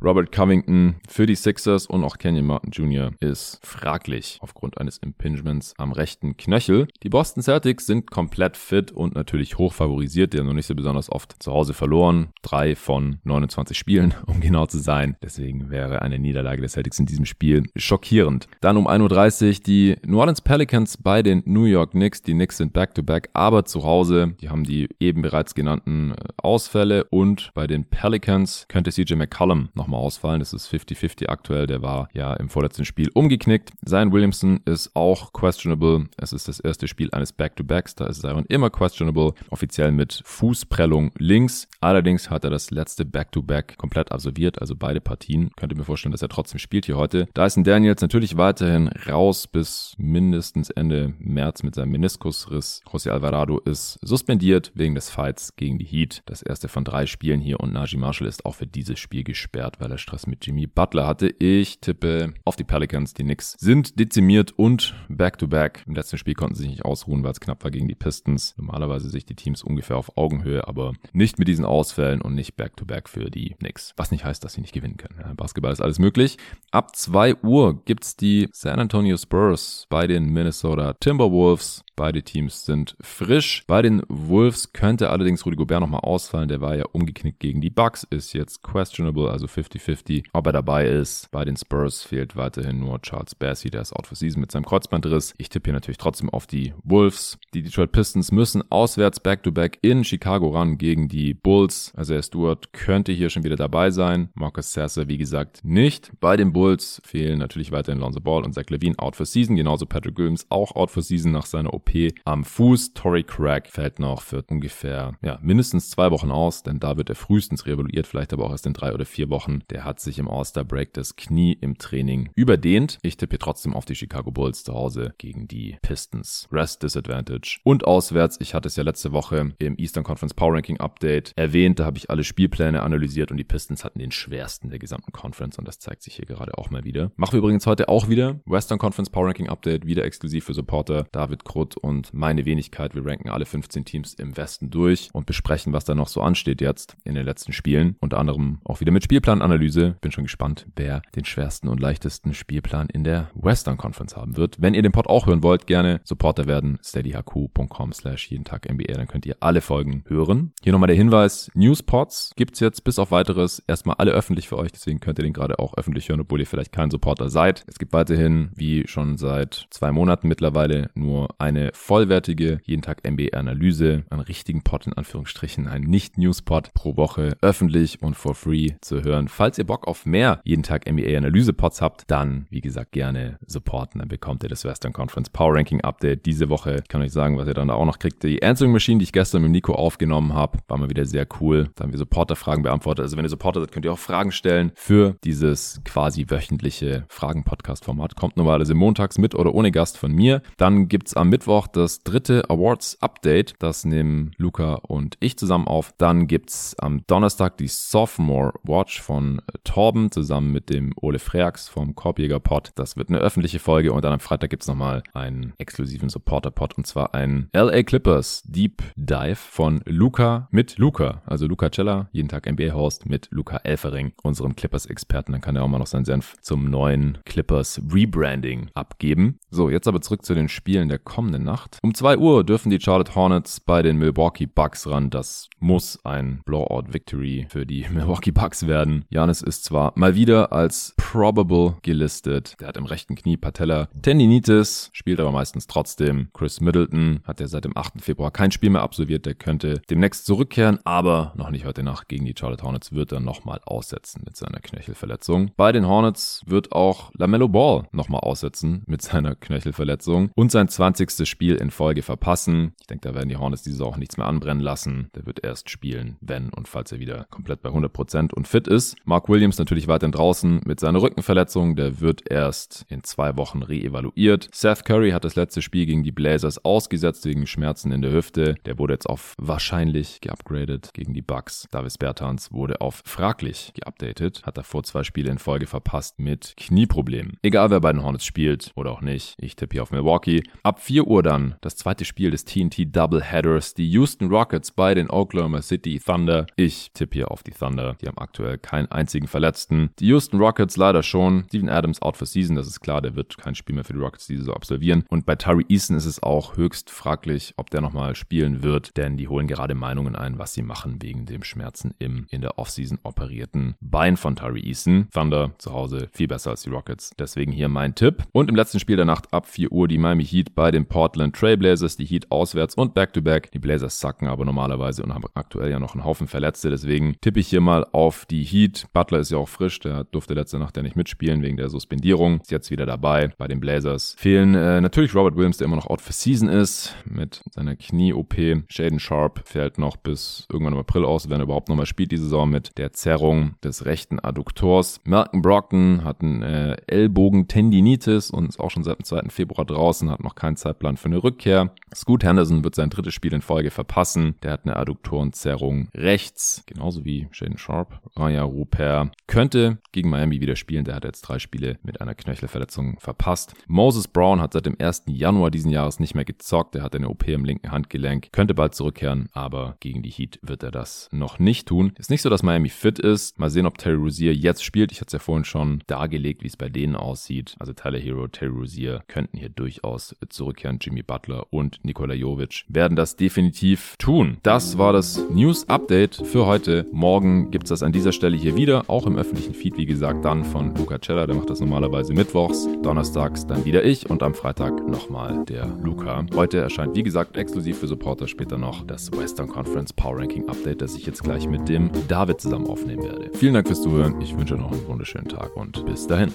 Robert 0.03 0.33
Covington 0.33 0.97
für 1.09 1.27
die 1.27 1.37
Sixers 1.37 1.87
und 1.87 2.03
auch 2.03 2.19
Kenyon 2.19 2.47
Martin 2.47 2.73
Jr. 2.73 3.13
ist 3.21 3.61
fraglich 3.63 4.39
aufgrund 4.41 4.79
eines 4.79 4.99
Impingements 4.99 5.75
am 5.79 5.93
rechten 5.93 6.37
Knöchel. 6.37 6.89
Die 7.05 7.09
Boston 7.09 7.41
Celtics 7.41 7.87
sind 7.87 8.11
komplett 8.11 8.57
fit 8.57 8.91
und 8.91 9.15
natürlich 9.15 9.59
hoch 9.59 9.73
favorisiert. 9.73 10.33
Die 10.33 10.39
haben 10.39 10.47
noch 10.47 10.55
nicht 10.55 10.67
so 10.67 10.75
besonders 10.75 11.11
oft 11.11 11.41
zu 11.41 11.53
Hause 11.53 11.73
verloren. 11.73 12.33
Drei 12.43 12.75
von 12.75 13.19
29 13.23 13.79
Spielen, 13.79 14.13
um 14.27 14.41
genau 14.41 14.67
zu 14.67 14.79
sein. 14.79 15.17
Deswegen 15.23 15.71
wäre 15.71 16.03
eine 16.03 16.19
Niederlage 16.19 16.61
der 16.61 16.71
Celtics 16.71 16.99
in 16.99 17.07
diesem 17.07 17.25
Spiel 17.25 17.63
schockierend. 17.77 18.49
Dann 18.61 18.77
um 18.77 18.89
1.30 18.89 19.47
Uhr 19.47 19.63
die 19.65 19.97
New 20.05 20.19
Orleans 20.19 20.41
Pelicans 20.41 20.97
bei 20.97 21.23
den 21.23 21.45
New 21.47 21.65
York 21.65 21.93
Knicks. 21.93 22.23
Die 22.23 22.33
Knicks 22.33 22.57
sind 22.57 22.73
back-to-back, 22.73 23.27
-back, 23.27 23.31
aber 23.35 23.65
zu 23.67 23.85
Hause. 23.85 24.35
Die 24.41 24.49
haben 24.49 24.65
die 24.65 24.89
eben 24.99 25.23
bereits 25.23 25.55
genannten 25.55 26.11
äh, 26.11 26.17
Ausfälle 26.39 27.05
und 27.05 27.53
bei 27.55 27.69
den 27.69 27.85
Pelicans 27.85 28.67
könnte 28.69 28.91
CJ 28.91 29.15
McCollum 29.15 29.69
nochmal 29.75 29.92
nochmal 29.93 30.07
ausfallen. 30.07 30.41
Das 30.41 30.53
ist 30.53 30.69
50-50 30.73 31.29
aktuell. 31.29 31.67
Der 31.67 31.83
war 31.83 32.09
ja 32.15 32.35
im 32.35 32.49
vorletzten 32.49 32.85
Spiel 32.85 33.11
umgeknickt. 33.15 33.71
Zion 33.85 34.13
Williamson 34.13 34.61
ist 34.65 34.91
auch 34.95 35.33
questionable. 35.33 36.09
Es 36.17 36.33
ist 36.33 36.49
das 36.49 36.61
erste 36.61 36.89
Spiel 36.89 37.11
eines 37.13 37.33
Back-to-Backs. 37.33 37.95
Da 37.95 38.07
ist 38.07 38.23
Zion 38.23 38.47
immer 38.49 38.71
questionable. 38.71 39.35
Offiziell 39.51 39.93
mit 39.93 40.23
Fußprellung 40.25 41.13
links. 41.19 41.69
Allerdings 41.81 42.31
hat 42.31 42.45
er 42.45 42.51
das 42.51 42.71
letzte 42.71 43.05
Back-to-Back 43.05 43.77
komplett 43.77 44.11
absolviert. 44.11 44.61
Also 44.61 44.75
beide 44.75 45.01
Partien. 45.01 45.51
Könnt 45.57 45.73
ihr 45.73 45.79
mir 45.79 45.85
vorstellen, 45.85 46.13
dass 46.13 46.23
er 46.23 46.29
trotzdem 46.29 46.59
spielt 46.59 46.87
hier 46.87 46.97
heute. 46.97 47.29
Dyson 47.37 47.65
Daniels 47.65 48.01
natürlich 48.01 48.37
weiterhin 48.37 48.89
raus 49.09 49.47
bis 49.47 49.95
mindestens 49.99 50.71
Ende 50.71 51.15
März 51.19 51.63
mit 51.63 51.75
seinem 51.75 51.93
Meniskusriss. 51.93 52.83
José 52.91 53.11
Alvarado 53.11 53.59
ist 53.59 53.99
suspendiert 54.03 54.73
wegen 54.75 54.95
des 54.95 55.11
Fights 55.11 55.55
gegen 55.57 55.79
die 55.79 55.85
Heat. 55.85 56.23
Das 56.27 56.43
erste 56.43 56.69
von 56.69 56.85
drei 56.85 57.07
Spielen 57.07 57.41
hier 57.41 57.61
und 57.61 57.73
Najee 57.73 57.99
Marshall 57.99 58.29
ist 58.29 58.47
auch 58.47 58.55
für 58.55 58.67
dieses 58.67 58.99
Spiel 58.99 59.25
gesperrt, 59.25 59.81
weil 59.83 59.91
er 59.91 59.99
Stress 59.99 60.27
mit 60.27 60.47
Jimmy 60.47 60.67
Butler 60.67 61.07
hatte. 61.07 61.35
Ich 61.39 61.81
tippe 61.81 62.33
auf 62.45 62.57
die 62.57 62.65
Pelicans. 62.65 63.15
Die 63.15 63.25
Knicks 63.25 63.57
sind 63.59 63.99
dezimiert 63.99 64.53
und 64.57 64.95
back-to-back. 65.09 65.81
-back. 65.81 65.87
Im 65.87 65.95
letzten 65.95 66.19
Spiel 66.19 66.35
konnten 66.35 66.55
sie 66.55 66.63
sich 66.63 66.71
nicht 66.71 66.85
ausruhen, 66.85 67.25
weil 67.25 67.33
es 67.33 67.41
knapp 67.41 67.65
war 67.65 67.71
gegen 67.71 67.89
die 67.89 67.95
Pistons. 67.95 68.55
Normalerweise 68.57 69.11
sich 69.11 69.27
die 69.27 69.35
Teams 69.35 69.63
ungefähr 69.63 69.97
auf 69.97 70.17
Augenhöhe, 70.17 70.67
aber 70.69 70.95
nicht 71.13 71.39
mit 71.39 71.49
diesen 71.49 71.65
Ausfällen 71.65 72.23
und 72.23 72.35
nicht 72.35 72.57
back-to-back 72.57 73.07
-back 73.07 73.09
für 73.09 73.31
die 73.31 73.57
Knicks. 73.59 73.93
Was 73.97 74.13
nicht 74.13 74.25
heißt, 74.25 74.45
dass 74.45 74.55
sie 74.55 74.61
nicht 74.61 74.73
gewinnen 74.73 74.97
können. 74.97 75.19
Ja, 75.19 75.35
Basketball 75.35 75.73
ist 75.73 75.83
alles 75.83 75.99
möglich. 75.99 76.39
Ab 76.71 76.95
2 76.95 77.43
Uhr 77.43 77.85
gibt's 77.85 78.17
die 78.17 78.49
San 78.53 78.79
Antonio 78.79 79.17
Spurs 79.17 79.87
bei 79.91 80.07
den 80.07 80.27
Minnesota 80.33 80.93
Timberwolves. 80.95 81.85
Beide 82.03 82.25
Teams 82.25 82.65
sind 82.65 82.97
frisch. 83.01 83.63
Bei 83.69 83.81
den 83.81 84.03
Wolves 84.09 84.73
könnte 84.73 85.11
allerdings 85.11 85.47
Rudy 85.47 85.55
Gobert 85.55 85.83
nochmal 85.83 86.01
ausfallen. 86.01 86.49
Der 86.49 86.61
war 86.61 86.75
ja 86.75 86.85
umgeknickt 86.91 87.39
gegen 87.39 87.61
die 87.61 87.71
Bucks, 87.71 88.03
ist 88.11 88.33
jetzt 88.33 88.61
questionable, 88.65 89.31
also 89.31 89.47
50-50, 89.47 90.25
ob 90.33 90.47
er 90.49 90.53
dabei 90.53 90.89
ist. 90.89 91.31
Bei 91.31 91.45
den 91.45 91.57
Spurs 91.57 92.03
fehlt 92.03 92.35
weiterhin 92.35 92.81
nur 92.81 93.01
Charles 93.03 93.37
Bassey, 93.37 93.71
der 93.71 93.83
ist 93.83 93.93
out 93.93 94.09
for 94.09 94.17
season 94.17 94.41
mit 94.41 94.51
seinem 94.51 94.65
Kreuzbandriss. 94.65 95.35
Ich 95.39 95.49
tippe 95.49 95.67
hier 95.67 95.75
natürlich 95.75 95.99
trotzdem 95.99 96.29
auf 96.29 96.49
die 96.49 96.75
Wolves. 96.83 97.39
Die 97.55 97.63
Detroit 97.63 97.93
Pistons 97.93 98.33
müssen 98.33 98.69
auswärts 98.69 99.21
back-to-back 99.21 99.77
-back 99.77 99.89
in 99.89 100.03
Chicago 100.03 100.49
ran 100.49 100.79
gegen 100.79 101.07
die 101.07 101.35
Bulls. 101.35 101.93
Also 101.95 102.15
er 102.15 102.25
Stewart 102.25 102.73
könnte 102.73 103.13
hier 103.13 103.31
schon 103.31 103.45
wieder 103.45 103.55
dabei 103.55 103.93
sein. 103.93 104.31
Marcus 104.35 104.73
Sasser, 104.73 105.07
wie 105.07 105.19
gesagt, 105.19 105.61
nicht. 105.65 106.11
Bei 106.19 106.37
den 106.37 106.53
Bulls 106.53 107.01
fehlen 107.05 107.39
natürlich 107.39 107.71
weiterhin 107.71 108.01
Lonzo 108.01 108.19
Ball 108.19 108.43
und 108.43 108.55
Zach 108.55 108.71
Levine 108.71 108.99
out 108.99 109.15
for 109.15 109.25
season. 109.25 109.55
Genauso 109.55 109.87
Patrick 109.87 110.19
Williams 110.19 110.47
auch 110.49 110.75
out 110.75 110.91
for 110.91 111.05
season 111.05 111.31
nach 111.31 111.47
seiner 111.47 111.73
OP 111.73 111.92
am 112.25 112.45
Fuß. 112.45 112.95
Tory 112.95 113.23
Craig 113.23 113.69
fällt 113.69 113.99
noch 113.99 114.23
für 114.23 114.43
ungefähr, 114.49 115.15
ja, 115.23 115.39
mindestens 115.43 115.91
zwei 115.91 116.11
Wochen 116.11 116.31
aus, 116.31 116.63
denn 116.63 116.81
da 116.81 116.97
wird 116.97 117.09
er 117.09 117.15
frühestens 117.15 117.67
reevaluiert, 117.67 118.07
vielleicht 118.07 118.33
aber 118.33 118.47
auch 118.47 118.51
erst 118.51 118.67
in 118.67 118.73
drei 118.73 118.93
oder 118.93 119.05
vier 119.05 119.31
Wochen. 119.31 119.61
Der 119.71 119.85
hat 119.85 120.01
sich 120.01 120.19
im 120.19 120.29
All-Star 120.29 120.65
Break 120.65 120.95
das 120.95 121.17
Knie 121.17 121.53
im 121.61 121.79
Training 121.79 122.31
überdehnt. 122.35 122.99
Ich 123.03 123.17
tippe 123.17 123.39
trotzdem 123.39 123.75
auf 123.75 123.85
die 123.85 123.95
Chicago 123.95 124.31
Bulls 124.31 124.65
zu 124.65 124.75
Hause 124.75 125.15
gegen 125.19 125.49
die 125.49 125.77
Pistons. 125.83 126.49
Rest 126.51 126.83
Disadvantage. 126.83 127.61
Und 127.65 127.85
auswärts, 127.85 128.39
ich 128.41 128.55
hatte 128.55 128.69
es 128.69 128.77
ja 128.77 128.83
letzte 128.83 129.13
Woche 129.13 129.53
im 129.59 129.77
Eastern 129.79 130.05
Conference 130.05 130.35
Power 130.35 130.55
Ranking 130.55 130.81
Update 130.81 131.33
erwähnt, 131.37 131.79
da 131.79 131.85
habe 131.85 131.99
ich 131.99 132.11
alle 132.11 132.25
Spielpläne 132.25 132.83
analysiert 132.83 133.31
und 133.31 133.37
die 133.37 133.45
Pistons 133.45 133.85
hatten 133.85 133.99
den 133.99 134.13
schwersten 134.13 134.71
der 134.71 134.79
gesamten 134.79 135.13
Conference 135.13 135.59
und 135.59 135.67
das 135.67 135.79
zeigt 135.79 136.03
sich 136.03 136.17
hier 136.17 136.27
gerade 136.27 136.57
auch 136.59 136.71
mal 136.71 136.85
wieder. 136.85 137.13
Machen 137.17 137.33
wir 137.33 137.39
übrigens 137.39 137.67
heute 137.67 137.89
auch 137.89 138.09
wieder 138.09 138.41
Western 138.47 138.79
Conference 138.79 139.11
Power 139.11 139.27
Ranking 139.27 139.49
Update, 139.49 139.87
wieder 139.87 140.05
exklusiv 140.05 140.45
für 140.45 140.55
Supporter 140.55 141.07
David 141.13 141.45
Krutt 141.45 141.72
und 141.77 142.13
meine 142.13 142.45
Wenigkeit. 142.45 142.95
Wir 142.95 143.05
ranken 143.05 143.31
alle 143.31 143.47
15 143.47 143.85
Teams 143.85 144.15
im 144.15 144.37
Westen 144.37 144.71
durch 144.71 145.11
und 145.13 145.27
besprechen, 145.27 145.73
was 145.73 145.85
da 145.85 145.95
noch 145.95 146.09
so 146.09 146.21
ansteht 146.21 146.61
jetzt 146.61 146.97
in 147.05 147.15
den 147.15 147.25
letzten 147.25 147.53
Spielen. 147.53 147.97
Unter 148.01 148.19
anderem 148.19 148.59
auch 148.65 148.81
wieder 148.81 148.93
mit 148.93 149.05
Spielplananalyse. 149.05 149.97
Bin 150.01 150.13
schon 150.13 150.25
gespannt, 150.25 150.67
wer 150.77 151.03
den 151.15 151.25
schwersten 151.25 151.69
und 151.69 151.81
leichtesten 151.81 152.35
Spielplan 152.35 152.89
in 152.89 153.05
der 153.05 153.31
Western 153.35 153.77
Conference 153.77 154.17
haben 154.17 154.37
wird. 154.37 154.61
Wenn 154.61 154.75
ihr 154.75 154.83
den 154.83 154.93
Pod 154.93 155.07
auch 155.07 155.27
hören 155.27 155.43
wollt, 155.43 155.67
gerne 155.67 156.01
Supporter 156.05 156.47
werden. 156.47 156.79
steadyhq.com 156.83 157.93
slash 157.93 158.31
jeden 158.31 158.45
Tag 158.45 158.71
NBA. 158.71 158.93
Dann 158.95 159.09
könnt 159.09 159.27
ihr 159.27 159.37
alle 159.41 159.61
Folgen 159.61 160.05
hören. 160.07 160.53
Hier 160.63 160.73
nochmal 160.73 160.89
der 160.89 160.97
Hinweis. 160.97 161.51
Newspods 161.55 162.33
gibt's 162.37 162.61
jetzt 162.61 162.85
bis 162.85 162.99
auf 162.99 163.11
weiteres 163.11 163.63
erstmal 163.67 163.97
alle 163.99 164.13
öffentlich 164.13 164.49
für 164.49 164.59
euch. 164.59 164.73
Deswegen 164.73 165.01
könnt 165.01 165.19
ihr 165.19 165.25
den 165.25 165.33
gerade 165.33 165.59
auch 165.59 165.75
öffentlich 165.77 166.09
hören, 166.09 166.21
obwohl 166.21 166.41
ihr 166.41 166.47
vielleicht 166.47 166.73
kein 166.73 166.91
Supporter 166.91 167.29
seid. 167.29 167.65
Es 167.67 167.79
gibt 167.79 167.93
weiterhin, 167.93 168.51
wie 168.55 168.87
schon 168.87 169.17
seit 169.17 169.67
zwei 169.71 169.93
Monaten 169.93 170.29
mittlerweile, 170.29 170.91
nur 170.95 171.29
eine 171.39 171.62
vollwertige 171.73 172.61
jeden 172.65 172.83
Tag 172.83 173.09
NBA-Analyse, 173.09 174.05
einen 174.11 174.21
richtigen 174.21 174.63
Pod 174.63 174.87
in 174.87 174.95
Anführungsstrichen, 174.95 175.69
ein 175.69 175.83
Nicht-News-Pod 175.83 176.75
pro 176.75 176.97
Woche 176.97 177.37
öffentlich 177.41 178.03
und 178.03 178.17
for 178.17 178.35
free 178.35 178.71
zu 178.81 179.03
hören. 179.03 179.29
Falls 179.29 179.59
ihr 179.59 179.65
Bock 179.65 179.87
auf 179.87 180.07
mehr 180.07 180.41
jeden 180.45 180.63
Tag 180.63 180.91
NBA-Analyse-Pods 180.91 181.81
habt, 181.81 182.11
dann, 182.11 182.47
wie 182.51 182.61
gesagt, 182.61 182.93
gerne 182.93 183.39
supporten. 183.47 184.01
Dann 184.01 184.09
bekommt 184.09 184.43
ihr 184.43 184.49
das 184.49 184.65
Western 184.65 184.93
Conference 184.93 185.31
Power 185.31 185.55
Ranking 185.55 185.81
Update 185.83 186.27
diese 186.27 186.49
Woche. 186.49 186.83
Kann 186.89 187.03
euch 187.03 187.13
sagen, 187.13 187.37
was 187.39 187.47
ihr 187.47 187.55
dann 187.55 187.69
da 187.69 187.75
auch 187.75 187.87
noch 187.87 187.99
kriegt. 187.99 188.23
Die 188.23 188.43
Answering 188.43 188.73
Machine, 188.73 188.99
die 188.99 189.05
ich 189.05 189.13
gestern 189.13 189.43
mit 189.43 189.51
Nico 189.53 189.75
aufgenommen 189.75 190.35
habe, 190.35 190.59
war 190.69 190.79
mal 190.79 190.91
wieder 190.91 191.05
sehr 191.05 191.27
cool. 191.41 191.71
Da 191.75 191.85
haben 191.85 191.93
wir 191.93 191.99
Supporter-Fragen 191.99 192.63
beantwortet. 192.63 193.03
Also 193.05 193.17
wenn 193.17 193.25
ihr 193.25 193.31
Supporter 193.31 193.61
seid, 193.61 193.73
könnt 193.73 193.85
ihr 193.85 193.93
auch 193.93 193.99
Fragen 193.99 194.33
stellen 194.33 194.73
für 194.75 195.17
dieses 195.25 195.81
quasi 195.85 196.27
wöchentliche 196.29 197.05
Fragen-Podcast-Format. 197.09 198.17
Kommt 198.17 198.37
normalerweise 198.37 198.75
montags 198.75 199.19
mit 199.19 199.35
oder 199.35 199.55
ohne 199.55 199.71
Gast 199.71 199.99
von 199.99 200.13
mir. 200.13 200.43
Dann 200.57 200.89
gibt's 200.89 201.15
am 201.15 201.29
Mittwoch 201.29 201.52
Mittwoch 201.53 201.67
das 201.67 202.03
dritte 202.03 202.49
Awards-Update. 202.49 203.57
Das 203.59 203.85
nehmen 203.85 204.31
Luca 204.39 204.77
und 204.77 205.19
ich 205.21 205.37
zusammen 205.37 205.69
auf. 205.69 205.93
Dann 205.99 206.27
gibt's 206.27 206.75
am 206.79 207.07
Donnerstag 207.07 207.59
die 207.59 207.69
Sophomore 207.69 208.55
Watch 208.63 209.03
von 209.03 209.43
Torben 209.63 210.11
zusammen 210.11 210.51
mit 210.51 210.71
dem 210.71 210.95
Ole 210.97 211.19
Freax 211.19 211.69
vom 211.69 211.95
Korbjäger 211.95 212.41
Pod. 212.41 212.71
Das 212.77 212.97
wird 212.97 213.11
eine 213.11 213.19
öffentliche 213.19 213.59
Folge 213.59 213.93
und 213.93 214.03
dann 214.03 214.15
am 214.15 214.21
Freitag 214.21 214.49
gibt's 214.49 214.67
nochmal 214.67 215.03
einen 215.13 215.53
exklusiven 215.59 216.09
Supporter-Pod 216.09 216.79
und 216.79 216.87
zwar 216.87 217.15
ein 217.15 217.51
LA 217.53 217.83
Clippers 217.83 218.43
Deep 218.47 218.83
Dive 218.97 219.37
von 219.37 219.83
Luca 219.85 220.49
mit 220.53 220.79
Luca. 220.79 221.21
Also 221.27 221.47
Luca 221.47 221.71
Cella, 221.71 222.09
jeden 222.13 222.29
Tag 222.29 222.51
NBA-Host 222.51 223.05
mit 223.05 223.29
Luca 223.31 223.59
Elfering, 223.59 224.13
unserem 224.23 224.57
Clippers-Experten. 224.57 225.33
Dann 225.33 225.43
kann 225.43 225.57
er 225.57 225.65
auch 225.65 225.69
mal 225.69 225.79
noch 225.79 225.87
seinen 225.87 226.07
Senf 226.07 226.35
zum 226.41 226.71
neuen 226.71 227.19
Clippers 227.27 227.83
Rebranding 227.93 228.71
abgeben. 228.73 229.39
So, 229.51 229.69
jetzt 229.69 229.87
aber 229.87 230.01
zurück 230.01 230.25
zu 230.25 230.35
den 230.35 230.49
Spielen 230.49 230.89
der 230.89 230.99
kommenden 230.99 231.42
Nacht. 231.43 231.79
Um 231.83 231.95
2 231.95 232.19
Uhr 232.19 232.45
dürfen 232.45 232.71
die 232.71 232.81
Charlotte 232.81 233.15
Hornets 233.15 233.61
bei 233.61 233.83
den 233.83 233.99
Milwaukee 233.99 234.47
Bucks 234.47 234.87
ran. 234.87 235.11
Das 235.11 235.49
muss 235.59 235.99
ein 236.05 236.43
Blowout-Victory 236.45 237.47
für 237.49 237.67
die 237.67 237.87
Milwaukee 237.93 238.33
Bucks 238.33 238.67
werden. 238.67 239.05
Janis 239.11 239.43
ist 239.43 239.65
zwar 239.65 239.93
mal 239.97 240.15
wieder 240.15 240.53
als 240.53 240.95
probable 240.97 241.77
gelistet. 241.83 242.57
Der 242.61 242.69
hat 242.69 242.77
im 242.77 242.85
rechten 242.85 243.15
Knie 243.15 243.37
Patella 243.37 243.89
Tendinitis, 244.03 244.91
spielt 244.93 245.21
aber 245.21 245.33
meistens 245.33 245.67
trotzdem. 245.67 246.29
Chris 246.33 246.61
Middleton 246.61 247.21
hat 247.25 247.41
ja 247.41 247.47
seit 247.47 247.65
dem 247.65 247.77
8. 247.77 248.01
Februar 248.01 248.31
kein 248.31 248.51
Spiel 248.51 248.71
mehr 248.71 248.83
absolviert. 248.83 249.27
Der 249.27 249.35
könnte 249.35 249.83
demnächst 249.91 250.27
zurückkehren, 250.27 250.79
aber 250.85 251.33
noch 251.37 251.51
nicht 251.51 251.65
heute 251.65 251.83
Nacht 251.83 252.09
gegen 252.09 252.25
die 252.25 252.35
Charlotte 252.39 252.63
Hornets 252.63 252.93
wird 252.93 253.13
er 253.13 253.21
nochmal 253.21 253.61
aussetzen 253.65 254.23
mit 254.25 254.37
seiner 254.37 254.61
Knöchelverletzung. 254.61 255.51
Bei 255.57 255.73
den 255.73 255.87
Hornets 255.87 256.43
wird 256.47 256.73
auch 256.73 257.11
LaMelo 257.17 257.49
Ball 257.49 257.85
nochmal 257.93 258.21
aussetzen 258.21 258.83
mit 258.87 259.03
seiner 259.03 259.35
Knöchelverletzung 259.35 260.31
und 260.35 260.51
sein 260.51 260.69
20. 260.69 261.32
Spiel 261.33 261.57
in 261.57 261.73
Folge 261.73 262.03
verpassen. 262.03 262.75
Ich 262.81 262.87
denke, 262.87 263.09
da 263.09 263.15
werden 263.15 263.29
die 263.29 263.37
Hornets 263.37 263.63
diese 263.63 263.85
auch 263.85 263.97
nichts 263.97 264.17
mehr 264.17 264.29
anbrennen 264.29 264.63
lassen. 264.63 265.11
Der 265.17 265.27
wird 265.27 265.45
erst 265.45 265.71
spielen, 265.71 266.17
wenn 266.21 266.51
und 266.51 266.69
falls 266.69 266.93
er 266.93 267.01
wieder 267.01 267.27
komplett 267.31 267.63
bei 267.63 267.71
100% 267.71 268.33
und 268.33 268.47
fit 268.47 268.69
ist. 268.69 268.97
Mark 269.05 269.29
Williams 269.29 269.59
natürlich 269.59 269.89
weiterhin 269.89 270.13
draußen 270.13 270.61
mit 270.65 270.79
seiner 270.79 271.03
Rückenverletzung. 271.03 271.75
Der 271.75 272.01
wird 272.01 272.31
erst 272.31 272.85
in 272.89 273.03
zwei 273.03 273.37
Wochen 273.37 273.63
reevaluiert. 273.63 274.49
Seth 274.53 274.85
Curry 274.85 275.11
hat 275.11 275.25
das 275.25 275.35
letzte 275.35 275.63
Spiel 275.63 275.87
gegen 275.87 276.05
die 276.05 276.13
Blazers 276.13 276.65
ausgesetzt 276.65 277.25
wegen 277.25 277.47
Schmerzen 277.47 277.91
in 277.91 278.03
der 278.03 278.13
Hüfte. 278.13 278.55
Der 278.67 278.79
wurde 278.79 278.93
jetzt 278.93 279.09
auf 279.09 279.35
wahrscheinlich 279.39 280.21
geupgradet 280.21 280.91
gegen 280.93 281.15
die 281.15 281.23
Bucks. 281.23 281.67
Davis 281.71 281.99
Bertans 281.99 282.53
wurde 282.53 282.81
auf 282.81 283.03
fraglich 283.05 283.73
geupdatet. 283.75 284.43
Hat 284.45 284.59
davor 284.59 284.85
zwei 284.85 285.03
Spiele 285.03 285.31
in 285.31 285.39
Folge 285.39 285.67
verpasst 285.67 286.19
mit 286.19 286.55
Knieproblemen. 286.57 287.39
Egal 287.43 287.71
wer 287.71 287.81
bei 287.81 287.93
den 287.93 288.03
Hornets 288.03 288.27
spielt 288.27 288.73
oder 288.75 288.93
auch 288.93 289.01
nicht. 289.01 289.35
Ich 289.39 289.57
tippe 289.57 289.75
hier 289.75 289.83
auf 289.83 289.91
Milwaukee. 289.91 290.43
Ab 290.63 290.81
4 290.81 291.07
Uhr 291.07 291.22
dann 291.23 291.57
das 291.61 291.77
zweite 291.77 292.05
Spiel 292.05 292.31
des 292.31 292.45
TNT 292.45 292.95
Doubleheaders. 292.95 293.75
Die 293.75 293.89
Houston 293.91 294.29
Rockets 294.29 294.71
bei 294.71 294.95
den 294.95 295.11
Oklahoma 295.11 295.63
City 295.63 296.01
Thunder. 296.05 296.47
Ich 296.57 296.93
tippe 296.93 297.15
hier 297.15 297.31
auf 297.31 297.43
die 297.43 297.53
Thunder. 297.53 297.97
Die 298.01 298.07
haben 298.07 298.19
aktuell 298.19 298.59
keinen 298.59 298.91
einzigen 298.91 299.27
Verletzten. 299.27 299.91
Die 299.99 300.07
Houston 300.07 300.39
Rockets 300.39 300.77
leider 300.77 301.03
schon. 301.03 301.45
Steven 301.49 301.69
Adams 301.69 302.03
out 302.03 302.17
for 302.17 302.27
season. 302.27 302.57
Das 302.57 302.67
ist 302.67 302.81
klar. 302.81 303.01
Der 303.01 303.17
wird 303.17 303.39
kein 303.39 303.55
Spiel 303.55 303.75
mehr 303.75 303.85
für 303.85 303.93
die 303.93 303.99
Rockets 303.99 304.27
diese 304.27 304.41
Saison 304.41 304.57
absolvieren. 304.57 305.05
Und 305.09 305.27
bei 305.27 305.37
Tari 305.37 305.65
Eason 305.69 305.97
ist 305.97 306.07
es 306.07 306.23
auch 306.23 306.57
höchst 306.57 306.91
fraglich, 306.91 307.55
ob 307.57 307.71
der 307.71 307.81
nochmal 307.81 308.15
spielen 308.15 308.63
wird. 308.63 308.97
Denn 308.97 309.17
die 309.17 309.29
holen 309.29 309.47
gerade 309.47 309.75
Meinungen 309.75 310.17
ein, 310.17 310.39
was 310.39 310.55
sie 310.55 310.63
machen 310.63 311.01
wegen 311.01 311.27
dem 311.27 311.45
Schmerzen 311.45 311.95
im 311.99 312.27
in 312.31 312.41
der 312.41 312.59
Offseason 312.59 312.99
operierten 313.03 313.75
Bein 313.81 314.17
von 314.17 314.37
Tari 314.37 314.61
Eason. 314.61 315.09
Thunder 315.13 315.53
zu 315.59 315.73
Hause 315.73 316.09
viel 316.13 316.29
besser 316.29 316.51
als 316.51 316.63
die 316.63 316.71
Rockets. 316.71 317.11
Deswegen 317.19 317.53
hier 317.53 317.69
mein 317.69 317.95
Tipp. 317.95 318.25
Und 318.33 318.49
im 318.49 318.57
letzten 318.57 318.81
Spiel 318.81 318.97
der 318.97 319.05
Nacht 319.05 319.33
ab 319.33 319.47
4 319.47 319.73
Uhr 319.73 319.89
die 319.89 319.99
Miami 319.99 320.25
Heat 320.25 320.55
bei 320.55 320.71
den 320.71 320.87
Portland 321.13 321.37
Trailblazers. 321.37 321.99
Die 321.99 322.07
Heat 322.07 322.31
auswärts 322.31 322.75
und 322.75 322.95
Back-to-Back. 322.95 323.49
-back. 323.49 323.51
Die 323.51 323.59
Blazers 323.59 324.01
sacken 324.01 324.29
aber 324.29 324.47
normalerweise 324.47 325.03
und 325.03 325.13
haben 325.13 325.25
aktuell 325.35 325.71
ja 325.71 325.79
noch 325.79 325.95
einen 325.95 326.05
Haufen 326.05 326.27
Verletzte. 326.27 326.71
Deswegen 326.71 327.17
tippe 327.21 327.39
ich 327.39 327.49
hier 327.49 327.61
mal 327.61 327.85
auf 327.93 328.25
die 328.25 328.43
Heat. 328.43 328.87
Butler 328.95 329.19
ist 329.19 329.31
ja 329.31 329.37
auch 329.37 329.49
frisch. 329.49 329.79
Der 329.81 330.05
durfte 330.05 330.33
letzte 330.33 330.59
Nacht 330.59 330.75
ja 330.79 330.83
nicht 330.83 330.97
mitspielen 330.97 331.43
wegen 331.43 331.59
der 331.59 331.69
Suspendierung. 331.69 332.41
Ist 332.41 332.51
jetzt 332.51 332.71
wieder 332.71 332.87
dabei. 332.87 333.29
Bei 333.37 333.47
den 333.47 333.61
Blazers 333.61 334.15
fehlen 334.17 334.55
äh, 334.55 334.81
natürlich 334.81 335.15
Robert 335.15 335.37
Williams, 335.37 335.59
der 335.59 335.67
immer 335.67 335.77
noch 335.77 335.87
out 335.87 336.01
for 336.01 336.15
season 336.15 336.49
ist 336.49 336.97
mit 337.05 337.43
seiner 337.51 337.77
Knie-OP. 337.77 338.35
Shaden 338.69 338.99
Sharp 338.99 339.43
fällt 339.45 339.77
noch 339.77 339.99
bis 339.99 340.47
irgendwann 340.51 340.73
im 340.73 340.81
April 340.81 341.05
aus, 341.05 341.29
wenn 341.29 341.41
er 341.41 341.45
überhaupt 341.45 341.69
nochmal 341.69 341.85
spielt 341.85 342.11
die 342.11 342.17
Saison 342.17 342.49
mit 342.49 342.79
der 342.79 342.93
Zerrung 342.93 343.57
des 343.63 343.85
rechten 343.85 344.19
Adduktors. 344.19 345.01
Malcolm 345.05 345.43
Brockton 345.43 346.05
hat 346.05 346.23
einen 346.23 346.43
äh, 346.43 346.77
Ellbogentendinitis 346.87 348.31
und 348.31 348.49
ist 348.49 348.59
auch 348.59 348.71
schon 348.71 348.83
seit 348.83 348.99
dem 348.99 349.05
2. 349.05 349.29
Februar 349.29 349.67
draußen, 349.67 350.11
hat 350.11 350.25
noch 350.25 350.35
keinen 350.35 350.57
Zeitplan 350.57 350.97
für 351.03 351.09
eine 351.09 351.23
Rückkehr. 351.23 351.75
Scoot 351.95 352.25
Henderson 352.25 352.65
wird 352.65 352.75
sein 352.75 352.89
drittes 352.89 353.13
Spiel 353.13 353.35
in 353.35 353.43
Folge 353.43 353.71
verpassen. 353.71 354.37
Der 354.43 354.53
hat 354.53 354.65
eine 354.65 354.77
Adduktorenzerrung 354.77 355.89
rechts, 355.95 356.63
genauso 356.67 357.05
wie 357.05 357.29
Shaden 357.33 357.59
Sharp. 357.59 358.01
Raya 358.17 358.45
Rupert 358.45 359.13
könnte 359.27 359.79
gegen 359.91 360.09
Miami 360.09 360.41
wieder 360.41 360.57
spielen. 360.57 360.85
Der 360.85 360.95
hat 360.95 361.05
jetzt 361.05 361.23
drei 361.23 361.39
Spiele 361.39 361.79
mit 361.83 362.01
einer 362.01 362.15
Knöchelverletzung 362.15 362.99
verpasst. 363.01 363.55
Moses 363.67 364.09
Brown 364.09 364.41
hat 364.41 364.53
seit 364.53 364.67
dem 364.67 364.77
1. 364.79 365.05
Januar 365.07 365.51
diesen 365.51 365.71
Jahres 365.71 366.01
nicht 366.01 366.15
mehr 366.15 366.25
gezockt. 366.25 366.77
Er 366.77 366.83
hat 366.83 366.95
eine 366.95 367.09
OP 367.09 367.27
im 367.29 367.45
linken 367.45 367.71
Handgelenk, 367.71 368.33
könnte 368.33 368.55
bald 368.55 368.75
zurückkehren, 368.75 369.29
aber 369.33 369.77
gegen 369.81 370.03
die 370.03 370.11
Heat 370.11 370.39
wird 370.43 370.63
er 370.63 370.71
das 370.71 371.09
noch 371.13 371.39
nicht 371.39 371.67
tun. 371.69 371.93
Ist 371.99 372.11
nicht 372.11 372.23
so, 372.23 372.31
dass 372.31 372.43
Miami 372.43 372.69
fit 372.69 372.99
ist. 372.99 373.39
Mal 373.39 373.51
sehen, 373.51 373.67
ob 373.67 373.77
Terry 373.77 373.97
Rozier 373.97 374.35
jetzt 374.35 374.65
spielt. 374.65 374.93
Ich 374.93 375.01
hatte 375.01 375.09
es 375.09 375.15
ja 375.15 375.19
vorhin 375.19 375.45
schon 375.45 375.83
dargelegt, 375.89 376.43
wie 376.43 376.49
es 376.49 376.57
bei 376.57 376.69
denen 376.69 376.95
aussieht. 376.95 377.57
Also 377.59 377.73
Tyler 377.73 377.99
Hero, 377.99 378.29
Terry 378.29 378.53
Rozier 378.53 379.03
könnten 379.09 379.37
hier 379.37 379.49
durchaus 379.49 380.15
zurückkehren. 380.29 380.79
Jimmy 380.83 381.03
Butler 381.03 381.47
und 381.51 381.79
Nikola 381.85 382.15
Jovic 382.15 382.65
werden 382.69 382.97
das 382.97 383.17
definitiv 383.17 383.95
tun. 383.99 384.39
Das 384.43 384.79
war 384.79 384.93
das 384.93 385.23
News 385.31 385.69
Update 385.69 386.17
für 386.17 386.47
heute. 386.47 386.87
Morgen 386.93 387.51
gibt 387.51 387.65
es 387.65 387.69
das 387.71 387.83
an 387.83 387.93
dieser 387.93 388.13
Stelle 388.13 388.37
hier 388.37 388.57
wieder, 388.57 388.85
auch 388.89 389.07
im 389.07 389.17
öffentlichen 389.17 389.55
Feed, 389.55 389.77
wie 389.77 389.87
gesagt, 389.87 390.25
dann 390.25 390.45
von 390.45 390.75
Luca 390.75 390.99
Cella, 391.01 391.27
der 391.27 391.37
macht 391.37 391.51
das 391.51 391.61
normalerweise 391.61 392.13
mittwochs, 392.13 392.69
donnerstags 392.83 393.47
dann 393.47 393.65
wieder 393.65 393.85
ich 393.85 394.11
und 394.11 394.23
am 394.23 394.35
Freitag 394.35 394.87
nochmal 394.89 395.45
der 395.45 395.67
Luca. 395.83 396.25
Heute 396.35 396.59
erscheint, 396.59 396.97
wie 396.97 397.03
gesagt, 397.03 397.37
exklusiv 397.37 397.79
für 397.79 397.87
Supporter 397.87 398.27
später 398.27 398.59
noch 398.59 398.87
das 398.87 399.13
Western 399.13 399.49
Conference 399.49 399.93
Power 399.93 400.19
Ranking 400.19 400.49
Update, 400.49 400.83
das 400.83 400.97
ich 400.97 401.07
jetzt 401.07 401.23
gleich 401.23 401.49
mit 401.49 401.69
dem 401.69 401.91
David 402.09 402.41
zusammen 402.41 402.67
aufnehmen 402.67 403.05
werde. 403.05 403.31
Vielen 403.35 403.55
Dank 403.55 403.67
fürs 403.67 403.83
Zuhören. 403.83 404.21
Ich 404.21 404.37
wünsche 404.37 404.55
noch 404.55 404.73
einen 404.73 404.87
wunderschönen 404.87 405.29
Tag 405.29 405.57
und 405.57 405.85
bis 405.87 406.07
dahin. 406.07 406.33